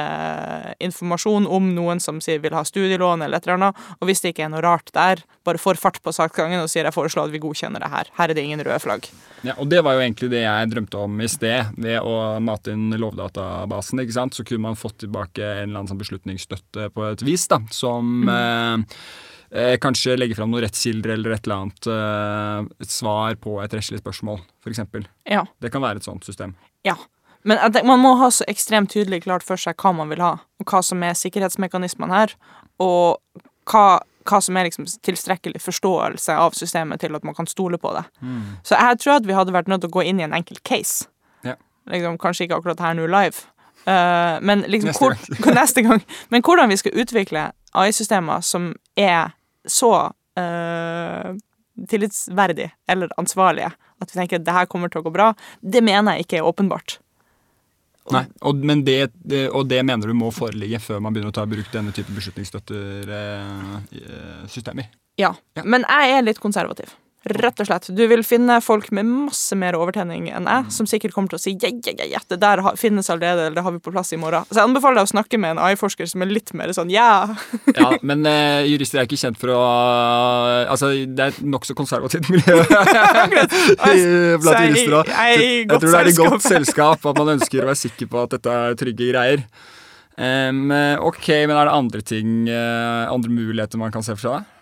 [0.01, 4.25] eh, informasjon om noen som sier vil ha studielån eller et eller annet, og hvis
[4.25, 7.29] det ikke er noe rart der, bare får fart på saksgangen og sier jeg foreslår
[7.29, 8.11] at vi godkjenner det her.
[8.19, 9.09] Her er det ingen røde flagg.
[9.45, 11.75] Ja, og det var jo egentlig det jeg drømte om i sted.
[11.77, 14.35] Ved å mate inn Lovdatabasen, ikke sant?
[14.35, 18.25] så kunne man fått tilbake en eller annen sånn beslutningsstøtte på et vis, da, som
[18.25, 18.85] mm.
[19.53, 23.77] eh, kanskje legger fram noen rettskilder eller et eller annet eh, et svar på et
[23.77, 24.85] rettslig spørsmål, f.eks.
[25.29, 25.45] Ja.
[25.61, 26.57] Det kan være et sånt system.
[26.87, 26.97] Ja.
[27.45, 30.33] Men tenker, man må ha så ekstremt tydelig klart for seg hva man vil ha,
[30.61, 32.35] og hva som er sikkerhetsmekanismene her,
[32.83, 33.21] og
[33.71, 37.93] hva, hva som er liksom tilstrekkelig forståelse av systemet til at man kan stole på
[37.97, 38.05] det.
[38.65, 40.65] Så jeg tror at vi hadde vært nødt til å gå inn i en enkelt
[40.65, 41.11] case.
[41.45, 41.59] Ja.
[41.93, 43.45] Liksom, kanskje ikke akkurat her nå live,
[43.85, 45.55] uh, men liksom Neste hvor, gang.
[45.61, 46.05] neste gang.
[46.33, 49.35] Men hvordan vi skal utvikle AI-systemer som er
[49.69, 49.93] så
[50.41, 51.35] uh,
[51.91, 53.73] tillitsverdige eller ansvarlige.
[54.01, 55.33] At vi tenker at det her kommer til å gå bra.
[55.61, 56.99] Det mener jeg ikke er åpenbart.
[58.13, 61.37] Nei, og, men det, det, og det mener du må foreligge før man begynner å
[61.39, 64.85] ta i bruk denne type beslutningsstøttersystemer?
[65.17, 65.33] Ja.
[65.57, 65.63] Ja.
[65.65, 66.89] Men jeg er litt konservativ.
[67.25, 67.87] Rett og slett.
[67.97, 71.41] Du vil finne folk med masse mer overtenning enn jeg, som sikkert kommer til å
[71.41, 74.19] si yeah, yeah, ja, det der finnes allerede, eller det har vi på plass i
[74.21, 74.45] morgen.
[74.51, 77.25] Så jeg anbefaler deg å snakke med en AI-forsker som er litt mer sånn ja.
[77.79, 79.63] Ja, men uh, jurister er ikke kjent for å
[80.69, 82.61] Altså, det er et nokså konservativt miljø
[84.45, 85.09] blant jurister òg.
[85.09, 88.37] jeg tror det er i godt selskap at man ønsker å være sikker på at
[88.37, 89.47] dette er trygge greier.
[90.15, 90.69] Um,
[91.09, 94.54] ok, men er det andre ting, uh, andre muligheter man kan se for seg?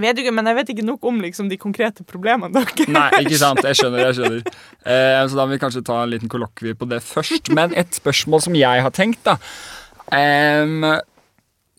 [0.00, 2.88] Vet du ikke, men jeg vet ikke nok om liksom, de konkrete problemene deres.
[2.96, 3.62] Nei, ikke sant.
[3.64, 4.06] Jeg skjønner.
[4.06, 7.52] jeg skjønner eh, Så da må vi kanskje ta en liten kollokvie på det først.
[7.56, 9.36] Men et spørsmål som jeg har tenkt, da
[10.16, 10.86] em,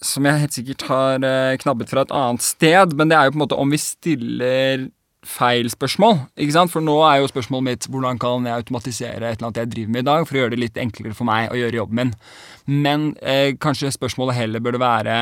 [0.03, 3.35] Som jeg helt sikkert har eh, knabbet fra et annet sted, men det er jo
[3.35, 4.87] på en måte om vi stiller
[5.27, 6.19] feil spørsmål.
[6.37, 6.71] ikke sant?
[6.71, 9.95] For nå er jo spørsmålet mitt hvordan kan jeg automatisere et eller annet jeg driver
[9.95, 12.13] med i dag, for å gjøre det litt enklere for meg å gjøre jobben min.
[12.67, 15.17] Men eh, kanskje spørsmålet heller burde være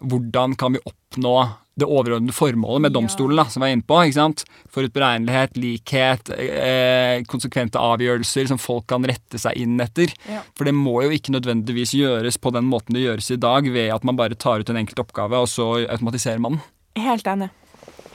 [0.00, 1.36] hvordan kan vi oppnå
[1.76, 3.98] det overordnede formålet med domstolen, da, som vi er inne på.
[4.00, 4.44] ikke sant?
[4.72, 10.14] Forutberegnelighet, likhet, eh, konsekvente avgjørelser som folk kan rette seg inn etter.
[10.24, 10.40] Ja.
[10.56, 13.92] For det må jo ikke nødvendigvis gjøres på den måten det gjøres i dag, ved
[13.92, 17.04] at man bare tar ut en enkelt oppgave, og så automatiserer man den.
[17.04, 17.50] Helt enig.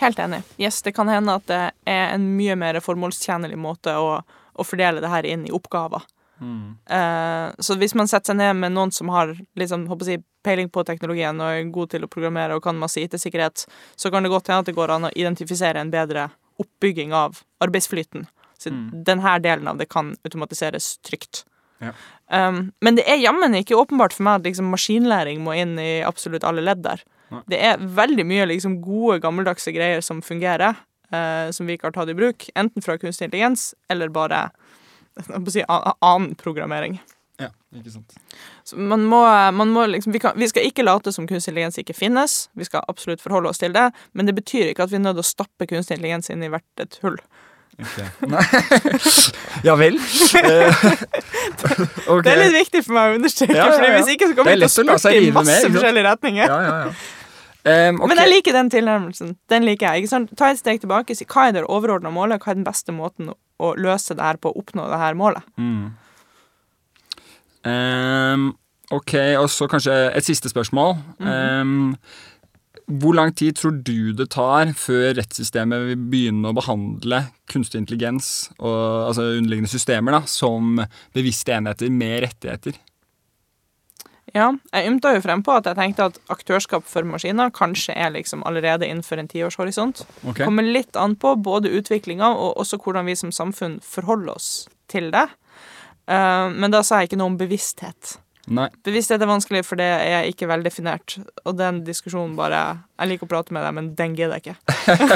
[0.02, 0.42] Helt enig.
[0.58, 5.04] Yes, det kan hende at det er en mye mer formålstjenlig måte å, å fordele
[5.04, 6.02] det her inn i oppgaver.
[6.42, 10.72] Eh, så hvis man setter seg ned med noen som har liksom, håper jeg, peiling
[10.74, 14.32] på teknologien og er god til å programmere og kan masse IT-sikkerhet, så kan det
[14.34, 16.32] godt hende at det går an å identifisere en bedre
[16.62, 18.26] oppbygging av arbeidsflyten.
[18.62, 18.74] Så
[19.06, 21.44] denne delen av det kan automatiseres trygt.
[21.82, 21.94] Ja.
[22.30, 26.04] Um, men det er jammen ikke åpenbart for meg at liksom, maskinlæring må inn i
[26.06, 27.02] absolutt alle ledd der.
[27.34, 27.42] Nei.
[27.50, 30.78] Det er veldig mye liksom, gode, gammeldagse greier som fungerer,
[31.14, 32.50] uh, som vi ikke har tatt i bruk.
[32.60, 34.48] Enten fra kunstig intelligens eller bare
[35.52, 37.00] si, annen programmering.
[37.42, 38.16] Ja, ikke sant.
[38.68, 39.22] Så man må,
[39.58, 42.50] man må liksom, vi, kan, vi skal ikke late som kunstig intelligens ikke finnes.
[42.58, 45.18] Vi skal absolutt forholde oss til det, men det betyr ikke at vi er nødt
[45.18, 47.18] til å stappe kunstig intelligens inn i hvert et hull.
[48.30, 48.44] Nei.
[49.68, 49.96] ja vel?
[52.06, 52.22] okay.
[52.22, 53.80] Det er litt viktig for meg å understreke, Ja, ja, ja.
[53.80, 56.46] for hvis ikke så kommer er vi til å spurte i masse forskjellige retninger.
[56.46, 56.94] Ja, ja, ja.
[57.62, 58.10] Em, okay.
[58.10, 59.36] Men jeg liker den tilnærmelsen.
[59.52, 60.10] Den liker jeg.
[60.38, 61.16] Ta et steg tilbake.
[61.18, 63.30] Si hva er det overordna målet, hva er den beste måten
[63.62, 65.46] å løse det her på, å oppnå det her målet.
[65.62, 65.92] Mm.
[67.62, 68.48] Um,
[68.90, 70.96] ok, og så kanskje et siste spørsmål.
[71.22, 71.92] Em,
[72.92, 78.50] hvor lang tid tror du det tar før rettssystemet vil begynne å behandle kunstig intelligens
[78.58, 80.82] og altså underliggende systemer da, som
[81.16, 82.82] bevisste enheter med rettigheter?
[84.36, 88.14] Ja, jeg ymta jo frem på at jeg tenkte at aktørskap for maskiner kanskje er
[88.16, 90.06] liksom allerede innenfor en tiårshorisont.
[90.24, 90.46] Okay.
[90.46, 94.52] Kommer litt an på både utviklinga og også hvordan vi som samfunn forholder oss
[94.92, 95.28] til det.
[96.08, 98.16] Eh, men da sa jeg ikke noe om bevissthet.
[98.50, 98.66] Nei.
[98.84, 101.20] Bevissthet er vanskelig, for det er ikke veldefinert.
[101.46, 102.62] Og den diskusjonen bare
[102.98, 104.56] Jeg liker å prate med deg, men den gidder jeg ikke.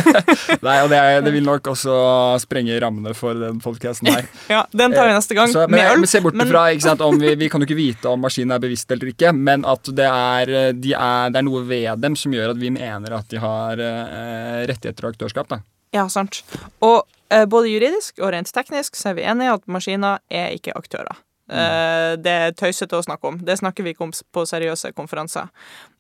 [0.67, 1.95] Nei, og det, det vil nok også
[2.43, 4.29] sprenge rammene for den podkasten her.
[4.53, 5.49] Ja, Den tar vi neste gang.
[5.51, 6.03] Så, men, med øl.
[6.03, 8.21] men se bort men- fra, ikke sant, om vi, vi kan jo ikke vite om
[8.25, 12.01] maskinen er bevisst eller ikke, men at det er, de er, det er noe ved
[12.05, 15.49] dem som gjør at vi mener at de har eh, rettigheter og aktørskap.
[15.51, 15.61] Da.
[15.95, 16.43] Ja, sant.
[16.85, 17.03] Og
[17.33, 21.17] eh, både juridisk og rent teknisk så er vi enige at maskiner er ikke aktører.
[21.45, 23.37] Eh, det er tøysete å snakke om.
[23.45, 25.51] Det snakker vi ikke om på seriøse konferanser.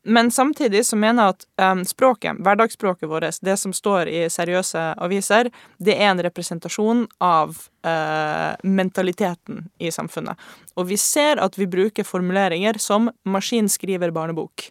[0.05, 4.83] Men samtidig så mener jeg at em, språket, hverdagsspråket vårt, det som står i seriøse
[5.01, 5.49] aviser,
[5.81, 10.37] det er en representasjon av eh, mentaliteten i samfunnet.
[10.77, 14.69] Og vi ser at vi bruker formuleringer som 'maskin skriver barnebok'.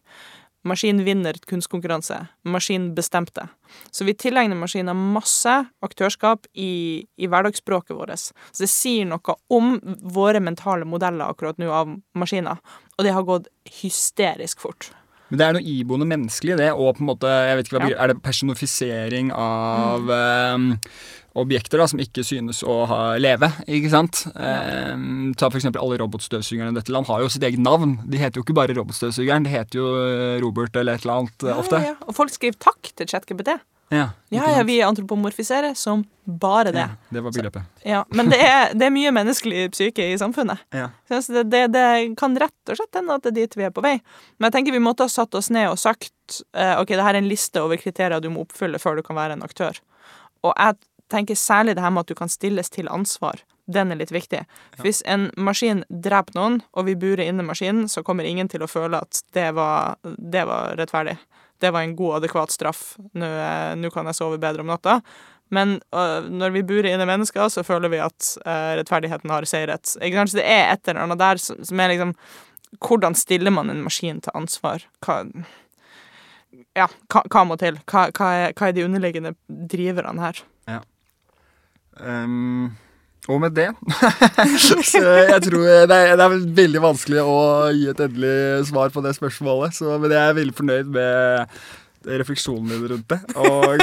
[0.64, 2.22] Maskin vinner kunstkonkurranse.
[2.48, 3.46] Maskin bestemte.
[3.92, 5.52] Så vi tilegner maskiner masse
[5.84, 8.16] aktørskap i, i hverdagsspråket vårt.
[8.16, 9.76] Så det sier noe om
[10.16, 12.62] våre mentale modeller akkurat nå av maskiner.
[12.96, 13.50] Og det har gått
[13.82, 14.88] hysterisk fort.
[15.28, 17.78] Men det er noe iboende menneskelig i det, og på en måte, jeg vet ikke
[17.80, 18.00] hva Ja.
[18.04, 20.58] er det personifisering av eh,
[21.34, 24.24] objekter da, som ikke synes å ha, leve, ikke sant?
[24.34, 24.94] Eh,
[25.38, 27.98] ta for alle robotstøvsugerne i dette land har jo sitt eget navn.
[28.06, 31.46] De heter jo ikke bare robotstøvsugeren, de heter jo eh, Robert eller et eller annet
[31.50, 31.82] ja, ofte.
[31.82, 32.00] Ja, ja.
[32.06, 33.56] Og folk skriver takk til ChatGPT.
[33.92, 36.78] Ja, Ja, ja, vi antropomorfiserer som bare det.
[36.78, 37.62] Ja, det var begrepet.
[37.84, 40.62] Ja, men det er, det er mye menneskelig psyke i samfunnet.
[40.74, 40.88] Ja.
[41.10, 41.84] Så det, det, det
[42.18, 43.98] kan rett og slett hende at det er dit vi er på vei.
[44.38, 47.12] Men jeg tenker vi måtte ha satt oss ned og sagt eh, ok, det her
[47.14, 49.78] er en liste over kriterier du må oppfylle før du kan være en aktør.
[50.44, 50.80] Og jeg
[51.14, 53.40] tenker særlig det her med at du kan stilles til ansvar.
[53.70, 54.42] Den er litt viktig.
[54.84, 58.68] Hvis en maskin dreper noen, og vi burer inne maskinen, så kommer ingen til å
[58.68, 61.16] føle at det var, det var rettferdig.
[61.62, 62.96] det var en god adekvat straff.
[63.14, 64.98] Nå eh, nå kan jeg sove bedre om natta.
[65.54, 69.96] Men øh, når vi burer inne mennesker, så føler vi at øh, rettferdigheten har seiret.
[70.00, 72.16] Kanskje det er et eller annet der som, som er liksom
[72.82, 74.82] Hvordan stiller man en maskin til ansvar?
[75.06, 75.20] Hva,
[76.74, 77.78] ja, hva, hva må til?
[77.86, 80.40] Hva, hva, er, hva er de underliggende driverne her?
[82.00, 82.72] Um,
[83.30, 83.70] og med det
[84.84, 87.38] Så jeg tror det er, det er veldig vanskelig å
[87.72, 89.76] gi et endelig svar på det spørsmålet.
[89.78, 91.56] Så, men jeg er veldig fornøyd med
[92.04, 93.18] refleksjonen din rundt det.
[93.40, 93.80] Og,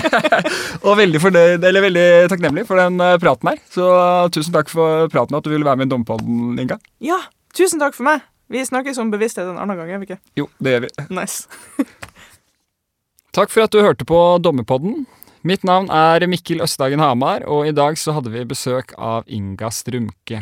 [0.86, 3.60] og veldig fornøyd, eller veldig takknemlig for den eh, praten her.
[3.72, 3.88] Så
[4.32, 6.78] tusen takk for praten og at du ville være med i Dompodden, Inga.
[7.04, 7.20] Ja,
[7.56, 8.24] tusen takk for meg!
[8.52, 10.20] Vi snakkes om bevissthet en annen gang, gjør vi ikke?
[10.40, 10.90] Jo, det gjør vi.
[11.16, 11.44] Nice.
[13.34, 15.04] Takk for at du hørte på Dommerpodden.
[15.44, 19.68] Mitt navn er Mikkel Østdagen Hamar, og i dag så hadde vi besøk av Inga
[19.76, 20.38] Strumke.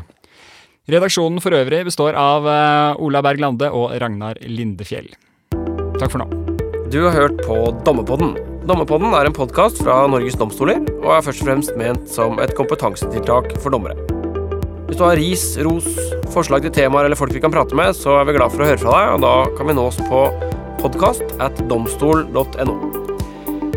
[0.87, 5.11] Redaksjonen for øvrig består av eh, Ola Berg Lande og Ragnar Lindefjell.
[5.99, 6.29] Takk for nå.
[6.95, 8.37] Du har hørt på Dommepodden.
[8.63, 12.55] Dommepodden er en podkast fra Norges domstoler og er først og fremst ment som et
[12.55, 13.99] kompetansetiltak for dommere.
[14.87, 15.91] Hvis du har ris, ros,
[16.31, 18.71] forslag til temaer eller folk vi kan prate med, så er vi glad for å
[18.71, 20.27] høre fra deg, og da kan vi nås på
[20.79, 23.02] podkast at domstol.no.